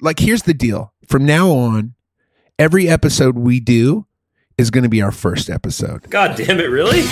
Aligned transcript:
like 0.00 0.18
here's 0.18 0.42
the 0.42 0.54
deal. 0.54 0.92
From 1.06 1.24
now 1.24 1.50
on, 1.50 1.94
every 2.58 2.88
episode 2.88 3.36
we 3.36 3.60
do 3.60 4.06
is 4.58 4.70
going 4.70 4.84
to 4.84 4.90
be 4.90 5.02
our 5.02 5.12
first 5.12 5.50
episode. 5.50 6.08
God 6.10 6.36
damn 6.36 6.60
it, 6.60 6.70
really? 6.70 7.02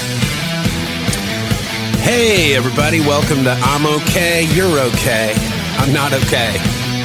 Hey, 2.01 2.55
everybody, 2.55 3.01
welcome 3.01 3.45
to 3.45 3.53
I'm 3.61 3.87
Okay, 3.87 4.47
You're 4.55 4.79
Okay. 4.79 5.35
I'm 5.79 5.93
not 5.93 6.13
okay. 6.13 6.57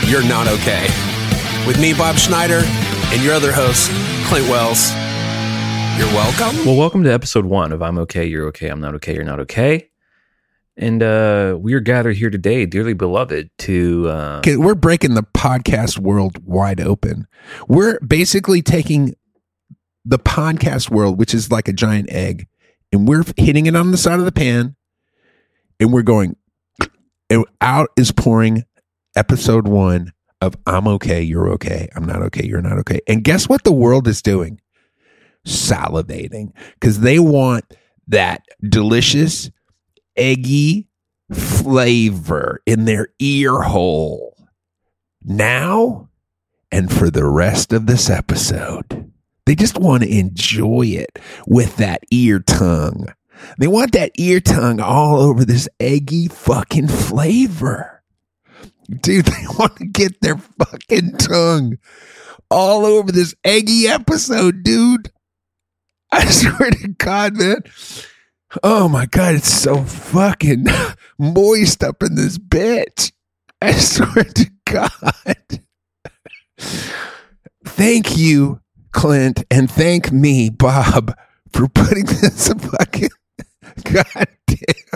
You're 0.08 0.28
not 0.28 0.48
okay. 0.48 0.88
With 1.66 1.80
me, 1.80 1.94
Bob 1.94 2.18
Schneider, 2.18 2.62
and 2.64 3.24
your 3.24 3.34
other 3.34 3.52
host, 3.52 3.90
Clint 4.28 4.48
Wells. 4.50 4.92
You're 5.98 6.08
welcome. 6.14 6.66
Well, 6.66 6.78
welcome 6.78 7.04
to 7.04 7.12
episode 7.12 7.46
one 7.46 7.72
of 7.72 7.82
I'm 7.82 7.98
Okay, 8.00 8.26
You're 8.26 8.48
Okay, 8.48 8.68
I'm 8.68 8.80
Not 8.80 8.96
Okay, 8.96 9.14
You're 9.14 9.24
Not 9.24 9.40
Okay. 9.42 9.89
And 10.80 11.04
uh, 11.04 11.58
we 11.60 11.74
are 11.74 11.82
gathered 11.82 12.16
here 12.16 12.30
today, 12.30 12.66
dearly 12.66 12.94
beloved, 12.94 13.50
to. 13.60 14.08
Uh, 14.08 14.42
We're 14.46 14.76
breaking 14.76 15.14
the 15.14 15.24
podcast 15.24 16.00
world 16.00 16.42
wide 16.46 16.80
open. 16.80 17.28
We're 17.68 18.00
basically 18.00 18.62
taking 18.62 19.14
the 20.06 20.18
podcast 20.18 20.90
world, 20.90 21.20
which 21.20 21.34
is 21.34 21.52
like 21.52 21.68
a 21.68 21.74
giant 21.74 22.10
egg, 22.10 22.48
and 22.94 23.10
we're 23.10 23.26
hitting 23.36 23.66
it 23.66 23.76
on 23.76 23.92
the 23.92 23.98
side 23.98 24.20
of 24.20 24.26
the 24.26 24.32
pan, 24.32 24.78
and 25.82 25.92
we're 25.92 26.02
going, 26.02 26.38
and 27.30 27.44
out 27.60 27.90
is 27.98 28.14
pouring 28.14 28.64
episode 29.18 29.68
one 29.68 30.14
of 30.40 30.56
I'm 30.66 30.88
okay, 30.88 31.22
you're 31.22 31.50
okay, 31.50 31.90
I'm 31.94 32.06
not 32.06 32.22
okay, 32.24 32.46
you're 32.46 32.62
not 32.62 32.78
okay. 32.80 33.02
And 33.06 33.22
guess 33.22 33.50
what 33.50 33.66
the 33.66 33.74
world 33.74 34.08
is 34.08 34.22
doing? 34.22 34.62
Salivating 35.46 36.54
because 36.76 37.02
they 37.02 37.20
want 37.20 37.66
that 38.08 38.44
delicious, 38.64 39.52
eggy 40.20 40.88
flavor 41.34 42.62
in 42.66 42.86
their 42.86 43.08
ear 43.20 43.62
hole 43.62 44.36
now 45.24 46.10
and 46.72 46.92
for 46.92 47.10
the 47.10 47.26
rest 47.26 47.74
of 47.74 47.86
this 47.86 48.10
episode. 48.10 49.12
They 49.46 49.56
just 49.56 49.80
want 49.80 50.04
to 50.04 50.10
enjoy 50.10 50.88
it 50.88 51.18
with 51.48 51.78
that 51.78 52.04
ear 52.12 52.40
tongue. 52.40 53.08
They 53.58 53.68
want 53.68 53.94
that 53.94 54.12
ear 54.18 54.40
tongue 54.40 54.80
all 54.80 55.20
over 55.20 55.46
this 55.46 55.68
eggy 55.80 56.28
fucking 56.28 56.88
flavor. 56.88 58.04
Dude, 58.90 59.26
they 59.26 59.46
want 59.58 59.78
to 59.78 59.86
get 59.86 60.22
their 60.22 60.38
fucking 60.38 61.18
tongue 61.18 61.78
all 62.52 62.86
over 62.86 63.12
this 63.12 63.36
eggy 63.44 63.88
episode, 63.88 64.64
dude. 64.64 65.12
I 66.12 66.26
swear 66.30 66.72
to 66.72 66.88
God, 66.90 67.38
man. 67.38 67.64
Oh 68.64 68.90
my 68.90 69.06
God, 69.06 69.36
it's 69.36 69.54
so 69.54 69.84
fucking 69.84 70.66
moist 71.20 71.84
up 71.84 72.02
in 72.02 72.16
this 72.16 72.38
bitch. 72.38 73.12
I 73.62 73.74
swear 73.74 74.24
to 74.24 74.50
God. 74.66 75.62
Thank 77.66 78.18
you, 78.18 78.62
Clint, 78.92 79.44
and 79.52 79.70
thank 79.70 80.12
me, 80.12 80.50
Bob, 80.50 81.16
for 81.54 81.68
putting 81.68 82.06
this 82.06 82.48
fucking 82.48 83.10
goddamn 83.84 84.96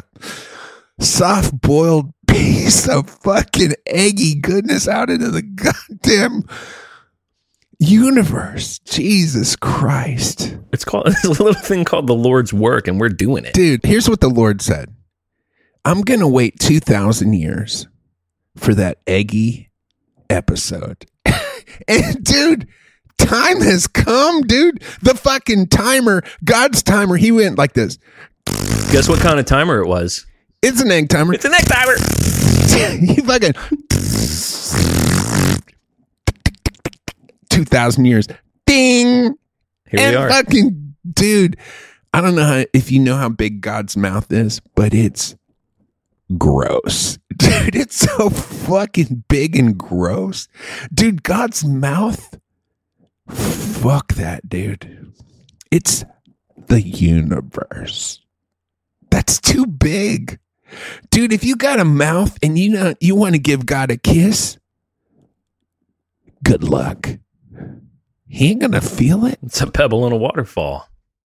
soft 1.00 1.60
boiled 1.62 2.14
piece 2.28 2.88
of 2.88 3.10
fucking 3.10 3.73
eggy 3.86 4.36
goodness 4.36 4.88
out 4.88 5.10
into 5.10 5.30
the 5.30 5.44
goddamn 5.44 6.44
universe. 7.80 8.80
Jesus 8.80 9.56
Christ. 9.56 10.58
it's 10.72 10.86
called 10.86 11.08
it's 11.08 11.24
a 11.24 11.30
little 11.30 11.54
thing 11.54 11.84
called 11.86 12.08
the 12.08 12.16
Lord's 12.16 12.54
work, 12.54 12.88
and 12.88 13.00
we're 13.00 13.10
doing 13.10 13.46
it. 13.46 13.54
Dude, 13.54 13.86
here's 13.86 14.10
what 14.10 14.22
the 14.22 14.30
Lord 14.30 14.62
said 14.62 14.94
I'm 15.86 16.04
to 16.04 16.28
wait 16.28 16.60
2,000 16.60 17.34
years 17.34 17.88
for 18.56 18.74
that 18.76 19.00
eggy 19.08 19.72
episode. 20.30 21.06
and 21.88 22.24
dude, 22.24 22.68
time 23.18 23.62
has 23.62 23.88
come, 23.88 24.42
dude. 24.44 24.82
The 25.02 25.16
fucking 25.16 25.68
timer, 25.68 26.24
God's 26.44 26.84
timer, 26.84 27.18
he 27.18 27.32
went 27.32 27.58
like 27.58 27.74
this. 27.74 27.98
Guess 28.92 29.10
what 29.10 29.20
kind 29.20 29.39
of 29.39 29.45
timer 29.45 29.82
it 29.82 29.88
was? 29.88 30.26
It's 30.62 30.82
an 30.82 30.92
egg 30.92 31.10
timer. 31.10 31.33
It's 31.33 31.45
an 31.45 31.54
egg 31.54 31.66
timer. 31.66 31.95
he 33.14 33.22
fucking 33.22 33.54
2,000 37.53 38.05
years. 38.05 38.27
Ding. 38.65 39.36
Here 39.89 39.99
and 39.99 40.11
we 40.11 40.15
are. 40.15 40.30
fucking 40.30 40.95
dude, 41.11 41.58
I 42.14 42.21
don't 42.21 42.36
know 42.36 42.45
how, 42.45 42.65
if 42.73 42.91
you 42.91 42.99
know 42.99 43.15
how 43.15 43.30
big 43.30 43.61
God's 43.61 43.95
mouth 43.97 44.31
is, 44.31 44.59
but 44.75 44.93
it's 44.93 45.36
gross. 46.37 47.17
Dude, 47.37 47.75
it's 47.75 47.95
so 47.95 48.30
fucking 48.30 49.23
big 49.27 49.55
and 49.55 49.77
gross. 49.77 50.47
Dude, 50.93 51.23
God's 51.23 51.65
mouth. 51.65 52.39
Fuck 53.27 54.14
that, 54.14 54.47
dude. 54.47 55.14
It's 55.71 56.05
the 56.67 56.81
universe. 56.81 58.21
That's 59.09 59.39
too 59.41 59.65
big. 59.65 60.39
Dude, 61.09 61.33
if 61.33 61.43
you 61.43 61.55
got 61.55 61.80
a 61.80 61.85
mouth 61.85 62.37
and 62.43 62.58
you 62.58 62.70
know 62.70 62.93
you 62.99 63.15
want 63.15 63.35
to 63.35 63.39
give 63.39 63.65
God 63.65 63.91
a 63.91 63.97
kiss, 63.97 64.58
good 66.43 66.64
luck. 66.64 67.09
He 68.33 68.49
ain't 68.49 68.61
gonna 68.61 68.82
feel 68.82 69.26
it. 69.26 69.38
It's 69.44 69.61
a 69.61 69.70
pebble 69.70 70.08
in 70.08 70.11
a 70.11 70.17
waterfall. 70.17 70.89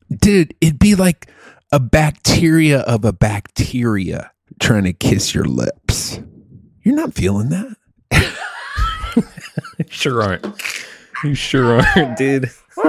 Dude, 0.09 0.55
it'd 0.61 0.79
be 0.79 0.95
like 0.95 1.29
a 1.73 1.77
bacteria 1.77 2.79
of 2.79 3.03
a 3.03 3.11
bacteria 3.11 4.31
trying 4.61 4.85
to 4.85 4.93
kiss 4.93 5.35
your 5.35 5.43
lips. 5.43 6.21
You're 6.83 6.95
not 6.95 7.13
feeling 7.13 7.49
that. 7.49 7.75
You 9.77 9.85
sure 9.89 10.21
aren't. 10.21 10.45
You 11.23 11.35
sure 11.35 11.81
aren't, 11.81 12.17
dude. 12.17 12.51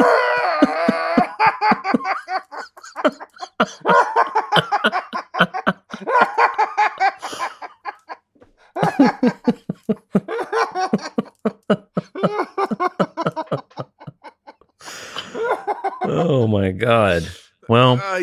oh 16.09 16.47
my 16.66 16.72
god. 16.72 17.28
Well, 17.69 18.00
uh, 18.03 18.21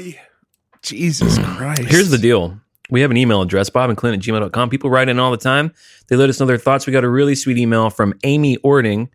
Jesus 0.81 1.37
Christ. 1.37 1.83
Here's 1.83 2.09
the 2.09 2.17
deal. 2.17 2.59
We 2.89 3.01
have 3.01 3.11
an 3.11 3.17
email 3.17 3.41
address, 3.41 3.69
Bob 3.69 3.89
and 3.89 3.97
Clint 3.97 4.17
at 4.17 4.21
gmail.com. 4.21 4.69
People 4.69 4.89
write 4.89 5.09
in 5.09 5.19
all 5.19 5.31
the 5.31 5.37
time. 5.37 5.73
They 6.09 6.15
let 6.15 6.29
us 6.29 6.39
know 6.39 6.45
their 6.45 6.57
thoughts. 6.57 6.85
We 6.85 6.93
got 6.93 7.03
a 7.03 7.09
really 7.09 7.35
sweet 7.35 7.57
email 7.57 7.89
from 7.89 8.13
Amy 8.23 8.57
Ording. 8.57 9.09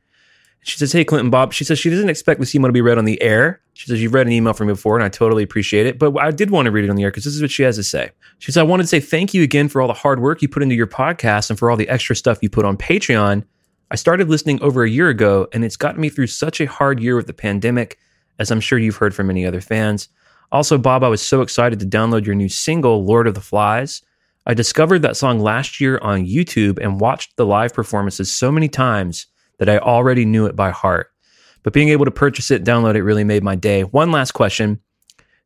She 0.62 0.78
says, 0.78 0.92
Hey, 0.92 1.04
Clinton 1.04 1.30
Bob. 1.30 1.52
She 1.52 1.64
says 1.64 1.78
she 1.78 1.90
doesn't 1.90 2.08
expect 2.08 2.40
this 2.40 2.54
email 2.54 2.68
to 2.68 2.72
be 2.72 2.80
read 2.80 2.98
on 2.98 3.04
the 3.04 3.20
air. 3.22 3.60
She 3.74 3.86
says, 3.86 4.02
You've 4.02 4.14
read 4.14 4.26
an 4.26 4.32
email 4.32 4.54
from 4.54 4.66
me 4.66 4.72
before, 4.72 4.96
and 4.96 5.04
I 5.04 5.08
totally 5.08 5.42
appreciate 5.42 5.86
it. 5.86 5.98
But 5.98 6.16
I 6.18 6.30
did 6.30 6.50
want 6.50 6.66
to 6.66 6.72
read 6.72 6.84
it 6.84 6.90
on 6.90 6.96
the 6.96 7.04
air 7.04 7.10
because 7.10 7.24
this 7.24 7.34
is 7.34 7.42
what 7.42 7.50
she 7.50 7.62
has 7.62 7.76
to 7.76 7.84
say. 7.84 8.10
She 8.38 8.50
says, 8.50 8.56
I 8.56 8.62
wanted 8.64 8.84
to 8.84 8.88
say 8.88 9.00
thank 9.00 9.34
you 9.34 9.42
again 9.42 9.68
for 9.68 9.80
all 9.80 9.88
the 9.88 9.94
hard 9.94 10.20
work 10.20 10.42
you 10.42 10.48
put 10.48 10.62
into 10.62 10.74
your 10.74 10.86
podcast 10.86 11.50
and 11.50 11.58
for 11.58 11.70
all 11.70 11.76
the 11.76 11.88
extra 11.88 12.16
stuff 12.16 12.38
you 12.42 12.50
put 12.50 12.64
on 12.64 12.76
Patreon. 12.76 13.44
I 13.90 13.96
started 13.96 14.28
listening 14.28 14.60
over 14.62 14.82
a 14.82 14.90
year 14.90 15.08
ago, 15.08 15.48
and 15.52 15.64
it's 15.64 15.76
gotten 15.76 16.00
me 16.00 16.08
through 16.08 16.26
such 16.26 16.60
a 16.60 16.66
hard 16.66 17.00
year 17.00 17.16
with 17.16 17.26
the 17.26 17.32
pandemic, 17.32 17.98
as 18.38 18.50
I'm 18.50 18.60
sure 18.60 18.78
you've 18.78 18.96
heard 18.96 19.14
from 19.14 19.26
many 19.26 19.46
other 19.46 19.60
fans. 19.60 20.08
Also, 20.50 20.78
Bob, 20.78 21.04
I 21.04 21.08
was 21.08 21.20
so 21.20 21.42
excited 21.42 21.78
to 21.80 21.86
download 21.86 22.24
your 22.24 22.34
new 22.34 22.48
single, 22.48 23.04
Lord 23.04 23.26
of 23.26 23.34
the 23.34 23.40
Flies. 23.40 24.02
I 24.46 24.54
discovered 24.54 25.02
that 25.02 25.16
song 25.16 25.40
last 25.40 25.80
year 25.80 25.98
on 25.98 26.24
YouTube 26.24 26.78
and 26.82 27.00
watched 27.00 27.36
the 27.36 27.44
live 27.44 27.74
performances 27.74 28.32
so 28.32 28.50
many 28.50 28.68
times 28.68 29.26
that 29.58 29.68
I 29.68 29.78
already 29.78 30.24
knew 30.24 30.46
it 30.46 30.56
by 30.56 30.70
heart. 30.70 31.10
But 31.62 31.72
being 31.72 31.90
able 31.90 32.06
to 32.06 32.10
purchase 32.10 32.50
it, 32.50 32.64
download 32.64 32.94
it 32.94 33.02
really 33.02 33.24
made 33.24 33.42
my 33.42 33.56
day. 33.56 33.82
One 33.82 34.10
last 34.10 34.32
question 34.32 34.80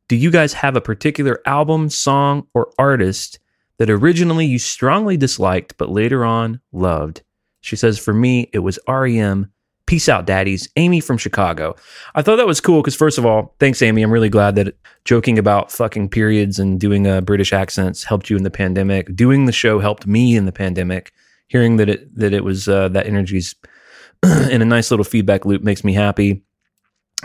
Do 0.07 0.15
you 0.15 0.31
guys 0.31 0.53
have 0.53 0.77
a 0.77 0.81
particular 0.81 1.41
album, 1.45 1.89
song, 1.89 2.47
or 2.53 2.71
artist 2.79 3.39
that 3.77 3.89
originally 3.89 4.45
you 4.45 4.59
strongly 4.59 5.17
disliked 5.17 5.77
but 5.77 5.89
later 5.89 6.23
on 6.23 6.61
loved? 6.71 7.23
She 7.59 7.75
says, 7.75 7.99
For 7.99 8.13
me, 8.13 8.49
it 8.53 8.59
was 8.59 8.79
REM. 8.87 9.51
Peace 9.85 10.07
out, 10.07 10.25
daddies. 10.25 10.69
Amy 10.77 11.01
from 11.01 11.17
Chicago. 11.17 11.75
I 12.15 12.21
thought 12.21 12.37
that 12.37 12.47
was 12.47 12.61
cool 12.61 12.81
because, 12.81 12.95
first 12.95 13.17
of 13.17 13.25
all, 13.25 13.53
thanks, 13.59 13.81
Amy. 13.81 14.01
I'm 14.01 14.11
really 14.11 14.29
glad 14.29 14.55
that 14.55 14.77
joking 15.03 15.37
about 15.37 15.71
fucking 15.71 16.09
periods 16.09 16.57
and 16.57 16.79
doing 16.79 17.05
uh, 17.05 17.19
British 17.21 17.51
accents 17.51 18.03
helped 18.03 18.29
you 18.29 18.37
in 18.37 18.43
the 18.43 18.51
pandemic. 18.51 19.13
Doing 19.13 19.45
the 19.45 19.51
show 19.51 19.79
helped 19.79 20.07
me 20.07 20.35
in 20.37 20.45
the 20.45 20.53
pandemic. 20.53 21.11
Hearing 21.47 21.75
that 21.77 21.89
it 21.89 22.15
that 22.15 22.33
it 22.33 22.43
was 22.45 22.69
uh, 22.69 22.87
that 22.89 23.07
energy's 23.07 23.55
in 24.23 24.61
a 24.61 24.65
nice 24.65 24.89
little 24.89 25.03
feedback 25.03 25.45
loop 25.45 25.61
makes 25.61 25.83
me 25.83 25.93
happy. 25.93 26.43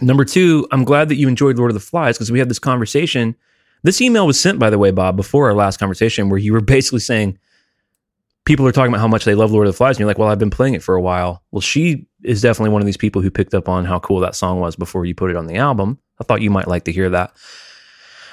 Number 0.01 0.25
two, 0.25 0.67
I'm 0.73 0.85
glad 0.85 1.09
that 1.09 1.17
you 1.17 1.29
enjoyed 1.29 1.59
Lord 1.59 1.71
of 1.71 1.75
the 1.75 1.81
Flies 1.81 2.17
because 2.17 2.33
we 2.33 2.41
had 2.41 2.49
this 2.49 2.59
conversation. 2.59 3.37
This 3.85 4.01
email 4.01 4.27
was 4.27 4.41
sent, 4.41 4.59
by 4.59 4.71
the 4.71 4.79
way, 4.79 4.91
Bob, 4.91 5.17
before 5.17 5.47
our 5.47 5.55
last 5.55 5.79
conversation, 5.79 6.29
where 6.29 6.39
you 6.39 6.53
were 6.53 6.61
basically 6.77 7.01
saying 7.01 7.39
people 8.49 8.67
are 8.67 8.73
talking 8.73 8.91
about 8.91 9.01
how 9.01 9.07
much 9.07 9.27
they 9.27 9.35
love 9.35 9.53
Lord 9.53 9.67
of 9.67 9.75
the 9.75 9.77
Flies, 9.77 9.97
and 9.97 10.01
you're 10.01 10.09
like, 10.09 10.19
"Well, 10.19 10.29
I've 10.29 10.39
been 10.39 10.51
playing 10.51 10.73
it 10.73 10.83
for 10.83 10.95
a 10.95 11.03
while." 11.03 11.43
Well, 11.53 11.61
she 11.61 12.07
is 12.25 12.41
definitely 12.41 12.71
one 12.71 12.81
of 12.81 12.87
these 12.87 12.97
people 12.97 13.21
who 13.21 13.31
picked 13.31 13.53
up 13.53 13.69
on 13.69 13.85
how 13.85 14.01
cool 14.01 14.21
that 14.21 14.35
song 14.35 14.59
was 14.59 14.75
before 14.75 15.05
you 15.05 15.15
put 15.15 15.31
it 15.31 15.37
on 15.37 15.47
the 15.47 15.57
album. 15.57 15.99
I 16.19 16.25
thought 16.25 16.41
you 16.41 16.51
might 16.51 16.67
like 16.67 16.85
to 16.85 16.93
hear 16.93 17.11
that. 17.11 17.33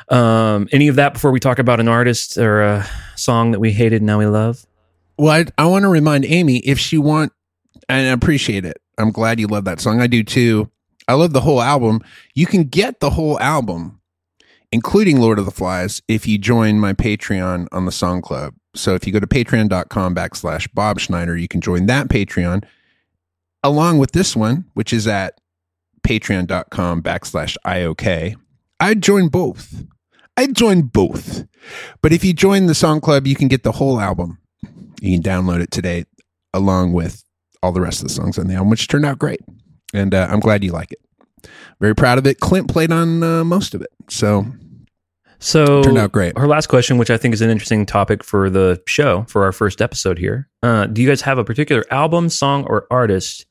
Um, 0.07 0.69
any 0.71 0.87
of 0.87 0.95
that 0.95 1.13
before 1.13 1.31
we 1.31 1.39
talk 1.39 1.59
about 1.59 1.79
an 1.79 1.87
artist 1.87 2.37
or 2.37 2.61
a 2.61 2.87
song 3.15 3.51
that 3.51 3.59
we 3.59 3.71
hated 3.73 3.97
and 3.97 4.05
now 4.05 4.17
we 4.17 4.25
love? 4.25 4.65
Well, 5.17 5.31
I, 5.31 5.45
I 5.61 5.65
want 5.65 5.83
to 5.83 5.89
remind 5.89 6.25
Amy 6.25 6.59
if 6.59 6.79
she 6.79 6.97
want 6.97 7.33
and 7.89 8.07
I 8.07 8.11
appreciate 8.11 8.65
it. 8.65 8.77
I'm 8.97 9.11
glad 9.11 9.39
you 9.39 9.47
love 9.47 9.65
that 9.65 9.81
song. 9.81 10.01
I 10.01 10.07
do 10.07 10.23
too. 10.23 10.69
I 11.07 11.13
love 11.13 11.33
the 11.33 11.41
whole 11.41 11.61
album. 11.61 12.01
You 12.33 12.45
can 12.45 12.63
get 12.63 12.99
the 12.99 13.09
whole 13.09 13.39
album, 13.39 13.99
including 14.75 15.21
Lord 15.21 15.39
of 15.39 15.45
the 15.45 15.51
Flies, 15.51 16.01
if 16.09 16.27
you 16.27 16.37
join 16.37 16.81
my 16.81 16.91
Patreon 16.91 17.67
on 17.71 17.85
the 17.85 17.93
Song 17.93 18.21
Club. 18.21 18.53
So 18.75 18.93
if 18.93 19.07
you 19.07 19.13
go 19.13 19.21
to 19.21 19.25
patreon.com 19.25 20.13
backslash 20.13 20.67
Bob 20.73 20.99
Schneider, 20.99 21.37
you 21.37 21.47
can 21.47 21.61
join 21.61 21.85
that 21.85 22.09
Patreon 22.09 22.65
along 23.63 23.99
with 23.99 24.11
this 24.11 24.35
one, 24.35 24.65
which 24.73 24.91
is 24.91 25.07
at 25.07 25.39
patreon.com 26.05 27.01
backslash 27.01 27.55
IOK. 27.65 28.35
I'd 28.81 29.01
join 29.01 29.29
both. 29.29 29.85
I'd 30.35 30.53
join 30.53 30.81
both. 30.81 31.45
But 32.01 32.11
if 32.11 32.25
you 32.25 32.33
join 32.33 32.65
the 32.65 32.75
Song 32.75 32.99
Club, 32.99 33.25
you 33.25 33.35
can 33.35 33.47
get 33.47 33.63
the 33.63 33.71
whole 33.71 34.01
album. 34.01 34.39
You 34.99 35.17
can 35.17 35.23
download 35.23 35.61
it 35.61 35.71
today 35.71 36.03
along 36.53 36.91
with 36.91 37.23
all 37.63 37.71
the 37.71 37.79
rest 37.79 38.01
of 38.01 38.09
the 38.09 38.13
songs 38.13 38.37
on 38.37 38.47
the 38.47 38.55
album, 38.55 38.71
which 38.71 38.89
turned 38.89 39.05
out 39.05 39.19
great. 39.19 39.39
And 39.93 40.13
uh, 40.13 40.27
I'm 40.29 40.41
glad 40.41 40.65
you 40.65 40.73
like 40.73 40.91
it. 40.91 41.49
Very 41.79 41.95
proud 41.95 42.17
of 42.17 42.27
it. 42.27 42.41
Clint 42.41 42.69
played 42.69 42.91
on 42.91 43.23
uh, 43.23 43.45
most 43.45 43.73
of 43.73 43.81
it. 43.81 43.89
So 44.09 44.45
So 45.39 45.83
Turned 45.83 45.97
out 45.97 46.11
great. 46.11 46.37
Her 46.37 46.47
last 46.47 46.67
question, 46.67 46.97
which 46.97 47.09
I 47.09 47.17
think 47.17 47.33
is 47.33 47.41
an 47.41 47.49
interesting 47.49 47.85
topic 47.85 48.23
for 48.23 48.49
the 48.49 48.81
show 48.87 49.23
for 49.27 49.43
our 49.43 49.51
first 49.51 49.81
episode 49.81 50.17
here. 50.17 50.49
Uh, 50.63 50.87
do 50.87 51.01
you 51.01 51.07
guys 51.07 51.21
have 51.21 51.37
a 51.37 51.43
particular 51.43 51.85
album, 51.91 52.29
song, 52.29 52.65
or 52.65 52.87
artist 52.89 53.45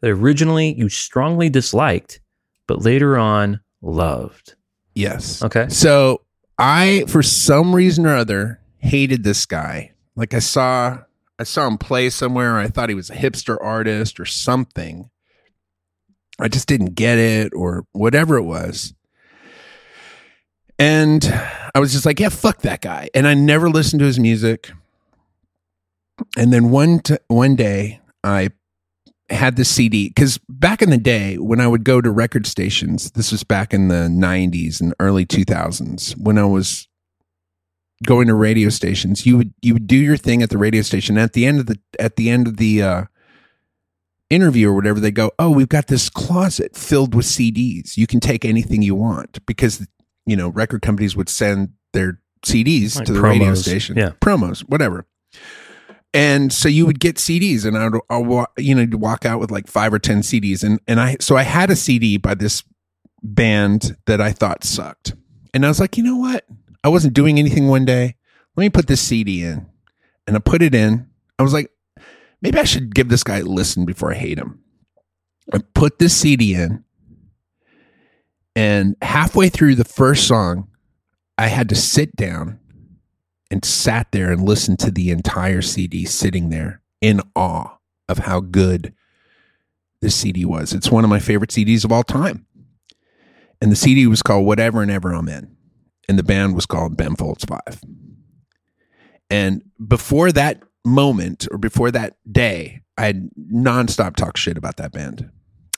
that 0.00 0.10
originally 0.10 0.74
you 0.74 0.88
strongly 0.88 1.48
disliked, 1.48 2.20
but 2.66 2.82
later 2.82 3.18
on 3.18 3.60
loved? 3.82 4.54
yes. 4.94 5.42
Okay. 5.42 5.68
So 5.68 6.22
I, 6.58 7.04
for 7.08 7.22
some 7.22 7.74
reason 7.74 8.06
or 8.06 8.14
other, 8.16 8.60
hated 8.78 9.24
this 9.24 9.44
guy. 9.46 9.92
Like 10.16 10.34
I 10.34 10.38
saw, 10.38 10.98
I 11.38 11.42
saw 11.42 11.66
him 11.66 11.78
play 11.78 12.10
somewhere. 12.10 12.58
I 12.58 12.68
thought 12.68 12.88
he 12.88 12.94
was 12.94 13.10
a 13.10 13.14
hipster 13.16 13.56
artist 13.60 14.20
or 14.20 14.24
something. 14.24 15.10
I 16.38 16.48
just 16.48 16.68
didn't 16.68 16.94
get 16.94 17.18
it 17.18 17.52
or 17.54 17.86
whatever 17.92 18.36
it 18.36 18.44
was. 18.44 18.94
And 20.78 21.24
I 21.74 21.80
was 21.80 21.92
just 21.92 22.04
like, 22.04 22.20
yeah, 22.20 22.28
fuck 22.28 22.62
that 22.62 22.80
guy. 22.80 23.08
And 23.14 23.26
I 23.26 23.34
never 23.34 23.70
listened 23.70 24.00
to 24.00 24.06
his 24.06 24.18
music. 24.18 24.72
And 26.36 26.52
then 26.52 26.70
one 26.70 27.00
t- 27.00 27.18
one 27.28 27.56
day 27.56 28.00
I 28.22 28.50
had 29.30 29.56
the 29.56 29.64
CD 29.64 30.08
because 30.08 30.38
back 30.48 30.82
in 30.82 30.90
the 30.90 30.98
day 30.98 31.36
when 31.38 31.60
I 31.60 31.66
would 31.66 31.84
go 31.84 32.00
to 32.00 32.10
record 32.10 32.46
stations, 32.46 33.12
this 33.12 33.32
was 33.32 33.42
back 33.42 33.74
in 33.74 33.88
the 33.88 34.08
90s 34.08 34.80
and 34.80 34.94
early 35.00 35.26
2000s 35.26 36.16
when 36.16 36.38
I 36.38 36.44
was 36.44 36.86
going 38.04 38.26
to 38.26 38.34
radio 38.34 38.68
stations, 38.68 39.26
you 39.26 39.36
would 39.36 39.54
you 39.62 39.72
would 39.72 39.86
do 39.86 39.96
your 39.96 40.16
thing 40.16 40.42
at 40.42 40.50
the 40.50 40.58
radio 40.58 40.82
station. 40.82 41.18
At 41.18 41.32
the 41.32 41.46
end 41.46 41.60
of 41.60 41.66
the 41.66 41.78
at 41.98 42.16
the 42.16 42.30
end 42.30 42.46
of 42.46 42.56
the 42.56 42.82
uh, 42.82 43.04
interview 44.30 44.70
or 44.70 44.74
whatever, 44.74 45.00
they 45.00 45.10
go, 45.10 45.30
"Oh, 45.38 45.50
we've 45.50 45.68
got 45.68 45.86
this 45.86 46.08
closet 46.08 46.76
filled 46.76 47.14
with 47.14 47.26
CDs. 47.26 47.96
You 47.96 48.06
can 48.06 48.20
take 48.20 48.44
anything 48.44 48.82
you 48.82 48.94
want." 48.94 49.44
Because 49.46 49.86
you 50.26 50.36
know, 50.36 50.48
record 50.48 50.82
companies 50.82 51.14
would 51.16 51.28
send 51.28 51.70
their 51.92 52.20
CDs 52.44 52.96
Like 52.96 53.06
to 53.06 53.12
the 53.12 53.20
radio 53.20 53.54
station, 53.54 53.96
Yeah. 53.96 54.10
promos, 54.20 54.60
whatever. 54.60 55.06
And 56.12 56.52
so 56.52 56.68
you 56.68 56.86
would 56.86 57.00
get 57.00 57.16
CDs, 57.16 57.64
and 57.64 57.76
I 57.76 57.88
would, 57.88 58.00
I 58.08 58.18
would 58.18 58.46
you 58.58 58.74
know, 58.74 58.82
you'd 58.82 58.94
walk 58.94 59.24
out 59.24 59.40
with 59.40 59.50
like 59.50 59.66
five 59.66 59.92
or 59.92 59.98
ten 59.98 60.20
CDs, 60.20 60.62
and 60.62 60.78
and 60.86 61.00
I 61.00 61.16
so 61.20 61.36
I 61.36 61.42
had 61.42 61.70
a 61.70 61.76
CD 61.76 62.18
by 62.18 62.34
this 62.34 62.62
band 63.22 63.96
that 64.06 64.20
I 64.20 64.30
thought 64.30 64.62
sucked, 64.62 65.14
and 65.52 65.64
I 65.64 65.68
was 65.68 65.80
like, 65.80 65.96
you 65.96 66.04
know 66.04 66.16
what? 66.16 66.44
I 66.84 66.88
wasn't 66.88 67.14
doing 67.14 67.38
anything 67.38 67.66
one 67.66 67.84
day. 67.84 68.14
Let 68.56 68.62
me 68.62 68.70
put 68.70 68.86
this 68.86 69.00
CD 69.00 69.42
in, 69.42 69.66
and 70.28 70.36
I 70.36 70.38
put 70.38 70.62
it 70.62 70.72
in. 70.74 71.08
I 71.38 71.42
was 71.42 71.52
like, 71.52 71.70
maybe 72.40 72.58
I 72.60 72.64
should 72.64 72.94
give 72.94 73.08
this 73.08 73.24
guy 73.24 73.38
a 73.38 73.42
listen 73.44 73.84
before 73.84 74.12
I 74.12 74.16
hate 74.16 74.38
him. 74.38 74.60
I 75.52 75.58
put 75.74 75.98
this 75.98 76.14
CD 76.14 76.54
in, 76.54 76.84
and 78.56 78.96
halfway 79.02 79.48
through 79.48 79.74
the 79.74 79.84
first 79.84 80.26
song, 80.26 80.68
I 81.36 81.48
had 81.48 81.68
to 81.70 81.74
sit 81.74 82.14
down 82.16 82.60
and 83.50 83.64
sat 83.64 84.08
there 84.12 84.32
and 84.32 84.42
listened 84.42 84.78
to 84.80 84.90
the 84.90 85.10
entire 85.10 85.62
CD 85.62 86.04
sitting 86.04 86.50
there 86.50 86.80
in 87.00 87.20
awe 87.34 87.78
of 88.08 88.18
how 88.18 88.40
good 88.40 88.94
this 90.00 90.14
CD 90.14 90.44
was. 90.44 90.72
It's 90.72 90.90
one 90.90 91.04
of 91.04 91.10
my 91.10 91.18
favorite 91.18 91.50
CDs 91.50 91.84
of 91.84 91.92
all 91.92 92.02
time. 92.02 92.46
And 93.60 93.72
the 93.72 93.76
CD 93.76 94.06
was 94.06 94.22
called 94.22 94.46
Whatever 94.46 94.82
and 94.82 94.90
Ever 94.90 95.14
Amen. 95.14 95.56
And 96.08 96.18
the 96.18 96.22
band 96.22 96.54
was 96.54 96.66
called 96.66 96.96
Ben 96.96 97.16
Folds 97.16 97.44
Five. 97.44 97.80
And 99.30 99.62
before 99.86 100.32
that 100.32 100.62
moment 100.84 101.48
or 101.50 101.58
before 101.58 101.90
that 101.90 102.16
day, 102.30 102.82
I 102.98 103.06
had 103.06 103.30
nonstop 103.50 104.16
talk 104.16 104.36
shit 104.36 104.58
about 104.58 104.76
that 104.76 104.92
band. 104.92 105.30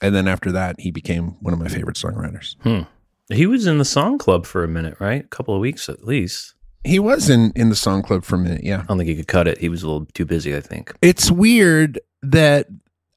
And 0.02 0.14
then 0.14 0.28
after 0.28 0.52
that, 0.52 0.78
he 0.80 0.90
became 0.90 1.36
one 1.40 1.52
of 1.54 1.58
my 1.60 1.68
favorite 1.68 1.96
songwriters. 1.96 2.56
He 3.32 3.46
was 3.46 3.66
in 3.66 3.78
the 3.78 3.84
song 3.84 4.18
club 4.18 4.46
for 4.46 4.62
a 4.62 4.68
minute, 4.68 4.96
right? 5.00 5.24
A 5.24 5.28
couple 5.28 5.54
of 5.54 5.60
weeks 5.60 5.88
at 5.88 6.04
least. 6.04 6.54
He 6.84 6.98
was 7.00 7.28
in, 7.28 7.52
in 7.56 7.68
the 7.70 7.74
song 7.74 8.02
club 8.02 8.22
for 8.22 8.36
a 8.36 8.38
minute, 8.38 8.62
yeah. 8.62 8.82
I 8.82 8.84
don't 8.84 8.98
think 8.98 9.08
he 9.08 9.16
could 9.16 9.26
cut 9.26 9.48
it. 9.48 9.58
He 9.58 9.68
was 9.68 9.82
a 9.82 9.86
little 9.88 10.06
too 10.14 10.24
busy, 10.24 10.54
I 10.54 10.60
think. 10.60 10.92
it's 11.02 11.30
weird 11.30 11.98
that 12.22 12.68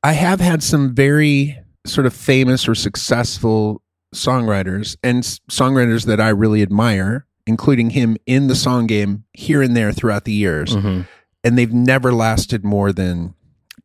I 0.03 0.13
have 0.13 0.39
had 0.39 0.63
some 0.63 0.95
very 0.95 1.59
sort 1.85 2.07
of 2.07 2.13
famous 2.15 2.67
or 2.67 2.73
successful 2.75 3.83
songwriters 4.15 4.97
and 5.03 5.21
songwriters 5.23 6.05
that 6.05 6.19
I 6.19 6.29
really 6.29 6.61
admire, 6.63 7.27
including 7.45 7.91
him 7.91 8.17
in 8.25 8.47
the 8.47 8.55
song 8.55 8.87
game 8.87 9.25
here 9.33 9.61
and 9.61 9.75
there 9.77 9.91
throughout 9.91 10.23
the 10.25 10.33
years. 10.33 10.73
hmm 10.73 11.01
And 11.43 11.57
they've 11.57 11.73
never 11.73 12.11
lasted 12.11 12.63
more 12.65 12.91
than 12.91 13.35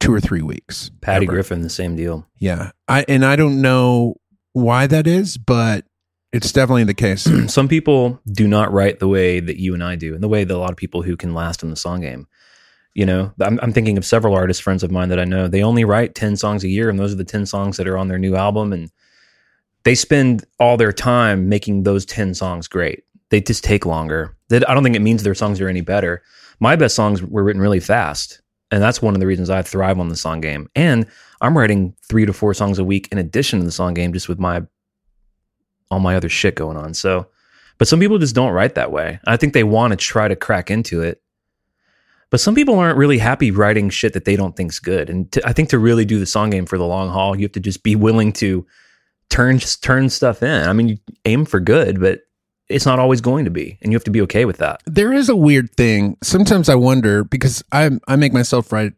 two 0.04 0.14
or 0.14 0.20
three 0.20 0.42
weeks. 0.42 0.90
Patty 1.00 1.24
ever. 1.24 1.32
Griffin, 1.32 1.62
the 1.62 1.70
same 1.70 1.96
deal. 1.96 2.26
Yeah. 2.38 2.72
I 2.88 3.04
and 3.08 3.24
I 3.24 3.36
don't 3.36 3.62
know 3.62 4.16
why 4.52 4.86
that 4.86 5.06
is, 5.06 5.38
but 5.38 5.84
it's 6.32 6.52
definitely 6.52 6.84
the 6.84 6.94
case. 6.94 7.28
Some 7.52 7.68
people 7.68 8.20
do 8.30 8.46
not 8.46 8.72
write 8.72 8.98
the 8.98 9.08
way 9.08 9.40
that 9.40 9.58
you 9.58 9.74
and 9.74 9.82
I 9.82 9.96
do, 9.96 10.14
and 10.14 10.22
the 10.22 10.28
way 10.28 10.44
that 10.44 10.54
a 10.54 10.58
lot 10.58 10.70
of 10.70 10.76
people 10.76 11.02
who 11.02 11.16
can 11.16 11.34
last 11.34 11.62
in 11.62 11.70
the 11.70 11.76
song 11.76 12.00
game. 12.00 12.26
You 12.92 13.06
know, 13.06 13.32
I'm, 13.40 13.58
I'm 13.60 13.72
thinking 13.72 13.98
of 13.98 14.04
several 14.04 14.34
artists, 14.34 14.62
friends 14.62 14.84
of 14.84 14.90
mine 14.92 15.08
that 15.08 15.18
I 15.18 15.24
know. 15.24 15.48
They 15.48 15.64
only 15.64 15.84
write 15.84 16.14
10 16.14 16.36
songs 16.36 16.62
a 16.62 16.68
year, 16.68 16.88
and 16.88 16.96
those 16.96 17.12
are 17.12 17.16
the 17.16 17.24
10 17.24 17.44
songs 17.44 17.76
that 17.76 17.88
are 17.88 17.98
on 17.98 18.06
their 18.06 18.20
new 18.20 18.36
album. 18.36 18.72
And 18.72 18.88
they 19.82 19.96
spend 19.96 20.44
all 20.60 20.76
their 20.76 20.92
time 20.92 21.48
making 21.48 21.82
those 21.82 22.06
10 22.06 22.34
songs 22.34 22.68
great. 22.68 23.02
They 23.30 23.40
just 23.40 23.64
take 23.64 23.84
longer. 23.84 24.36
That 24.48 24.68
I 24.70 24.74
don't 24.74 24.84
think 24.84 24.94
it 24.94 25.02
means 25.02 25.24
their 25.24 25.34
songs 25.34 25.60
are 25.60 25.68
any 25.68 25.80
better. 25.80 26.22
My 26.60 26.76
best 26.76 26.94
songs 26.94 27.20
were 27.20 27.42
written 27.42 27.60
really 27.60 27.80
fast. 27.80 28.40
And 28.74 28.82
that's 28.82 29.00
one 29.00 29.14
of 29.14 29.20
the 29.20 29.26
reasons 29.28 29.50
I 29.50 29.62
thrive 29.62 30.00
on 30.00 30.08
the 30.08 30.16
song 30.16 30.40
game. 30.40 30.68
And 30.74 31.06
I'm 31.40 31.56
writing 31.56 31.94
three 32.08 32.26
to 32.26 32.32
four 32.32 32.54
songs 32.54 32.80
a 32.80 32.84
week 32.84 33.06
in 33.12 33.18
addition 33.18 33.60
to 33.60 33.64
the 33.64 33.70
song 33.70 33.94
game, 33.94 34.12
just 34.12 34.28
with 34.28 34.40
my 34.40 34.62
all 35.92 36.00
my 36.00 36.16
other 36.16 36.28
shit 36.28 36.56
going 36.56 36.76
on. 36.76 36.92
So, 36.92 37.28
but 37.78 37.86
some 37.86 38.00
people 38.00 38.18
just 38.18 38.34
don't 38.34 38.50
write 38.50 38.74
that 38.74 38.90
way. 38.90 39.20
I 39.28 39.36
think 39.36 39.52
they 39.52 39.62
want 39.62 39.92
to 39.92 39.96
try 39.96 40.26
to 40.26 40.34
crack 40.34 40.72
into 40.72 41.02
it. 41.02 41.22
But 42.30 42.40
some 42.40 42.56
people 42.56 42.76
aren't 42.76 42.98
really 42.98 43.18
happy 43.18 43.52
writing 43.52 43.90
shit 43.90 44.12
that 44.14 44.24
they 44.24 44.34
don't 44.34 44.56
think's 44.56 44.80
good. 44.80 45.08
And 45.08 45.30
to, 45.30 45.48
I 45.48 45.52
think 45.52 45.68
to 45.68 45.78
really 45.78 46.04
do 46.04 46.18
the 46.18 46.26
song 46.26 46.50
game 46.50 46.66
for 46.66 46.76
the 46.76 46.84
long 46.84 47.10
haul, 47.10 47.36
you 47.36 47.44
have 47.44 47.52
to 47.52 47.60
just 47.60 47.84
be 47.84 47.94
willing 47.94 48.32
to 48.34 48.66
turn 49.30 49.60
turn 49.82 50.10
stuff 50.10 50.42
in. 50.42 50.68
I 50.68 50.72
mean, 50.72 50.88
you 50.88 50.96
aim 51.26 51.44
for 51.44 51.60
good, 51.60 52.00
but 52.00 52.22
it's 52.68 52.86
not 52.86 52.98
always 52.98 53.20
going 53.20 53.44
to 53.44 53.50
be, 53.50 53.78
and 53.82 53.92
you 53.92 53.96
have 53.96 54.04
to 54.04 54.10
be 54.10 54.22
okay 54.22 54.44
with 54.44 54.58
that. 54.58 54.82
there 54.86 55.12
is 55.12 55.28
a 55.28 55.36
weird 55.36 55.70
thing. 55.76 56.16
Sometimes 56.22 56.68
I 56.68 56.74
wonder 56.74 57.24
because 57.24 57.62
I 57.72 57.90
I 58.08 58.16
make 58.16 58.32
myself 58.32 58.72
write 58.72 58.94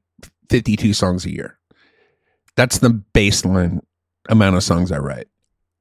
52 0.51 0.93
songs 0.95 1.25
a 1.25 1.33
year. 1.33 1.59
That's 2.57 2.79
the 2.79 3.03
baseline 3.13 3.81
amount 4.29 4.57
of 4.57 4.63
songs 4.63 4.91
I 4.91 4.99
write. 4.99 5.29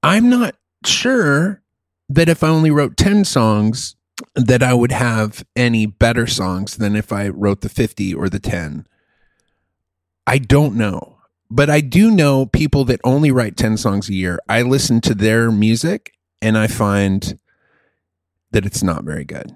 I'm 0.04 0.30
not 0.30 0.56
sure 0.86 1.62
that 2.10 2.30
if 2.30 2.44
I 2.44 2.50
only 2.50 2.72
wrote 2.72 2.98
10 2.98 3.26
songs 3.26 3.96
that 4.36 4.64
I 4.64 4.74
would 4.74 4.92
have 4.92 5.46
any 5.56 5.86
better 5.86 6.28
songs 6.28 6.78
than 6.78 6.96
if 6.96 7.12
I 7.12 7.30
wrote 7.30 7.62
the 7.62 7.70
50 7.70 8.14
or 8.14 8.30
the 8.30 8.40
10. 8.40 8.88
I 10.28 10.38
don't 10.38 10.76
know. 10.76 11.18
But 11.50 11.70
I 11.70 11.82
do 11.82 12.10
know 12.10 12.46
people 12.46 12.86
that 12.86 13.02
only 13.04 13.32
write 13.32 13.58
10 13.58 13.78
songs 13.78 14.10
a 14.10 14.14
year. 14.14 14.40
I 14.50 14.62
listen 14.62 15.00
to 15.02 15.14
their 15.14 15.52
music 15.52 16.14
and 16.42 16.58
I 16.58 16.68
find 16.68 17.38
that 18.56 18.66
it's 18.66 18.82
not 18.82 19.04
very 19.04 19.26
good. 19.26 19.54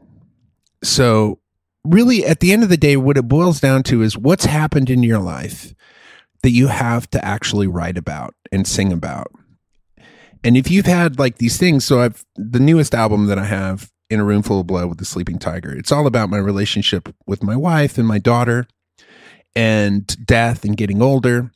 So, 0.84 1.39
really, 1.86 2.25
at 2.25 2.41
the 2.41 2.51
end 2.51 2.63
of 2.63 2.70
the 2.70 2.75
day, 2.75 2.98
what 2.98 3.18
it 3.18 3.29
boils 3.29 3.62
down 3.62 3.82
to 3.84 4.01
is 4.01 4.18
what's 4.18 4.44
happened 4.44 4.89
in 4.89 5.03
your 5.03 5.20
life 5.20 5.74
that 6.44 6.51
you 6.51 6.68
have 6.68 7.10
to 7.12 7.24
actually 7.24 7.65
write 7.65 7.98
about 7.98 8.36
and 8.51 8.68
sing 8.68 8.91
about. 8.91 9.32
And 10.44 10.58
if 10.58 10.70
you've 10.70 10.86
had 10.86 11.18
like 11.18 11.38
these 11.38 11.58
things, 11.58 11.86
so 11.86 12.01
I've 12.01 12.25
the 12.36 12.60
newest 12.60 12.94
album 12.94 13.27
that 13.27 13.39
I 13.39 13.46
have, 13.46 13.89
In 14.10 14.20
a 14.20 14.25
Room 14.25 14.41
Full 14.41 14.60
of 14.60 14.68
Blood 14.68 14.89
with 14.89 14.98
the 14.98 15.06
Sleeping 15.06 15.39
Tiger, 15.39 15.72
it's 15.72 15.94
all 15.94 16.06
about 16.06 16.29
my 16.29 16.38
relationship 16.38 17.13
with 17.25 17.41
my 17.41 17.56
wife 17.56 17.98
and 17.98 18.08
my 18.08 18.20
daughter 18.20 18.68
and 19.56 20.25
death 20.25 20.65
and 20.65 20.75
getting 20.75 21.01
older. 21.01 21.51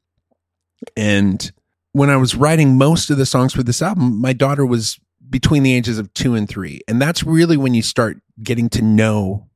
And 0.96 1.52
when 1.92 2.10
I 2.10 2.16
was 2.16 2.36
writing 2.36 2.78
most 2.78 3.10
of 3.10 3.18
the 3.18 3.26
songs 3.26 3.54
for 3.54 3.64
this 3.64 3.82
album, 3.82 4.20
my 4.22 4.32
daughter 4.32 4.66
was 4.66 4.98
between 5.34 5.64
the 5.64 5.74
ages 5.74 5.98
of 5.98 6.14
two 6.14 6.36
and 6.36 6.48
three. 6.48 6.80
And 6.88 7.02
that's 7.02 7.24
really 7.24 7.58
when 7.58 7.74
you 7.74 7.82
start 7.82 8.22
getting 8.44 8.70
to 8.70 8.84
know 8.84 9.48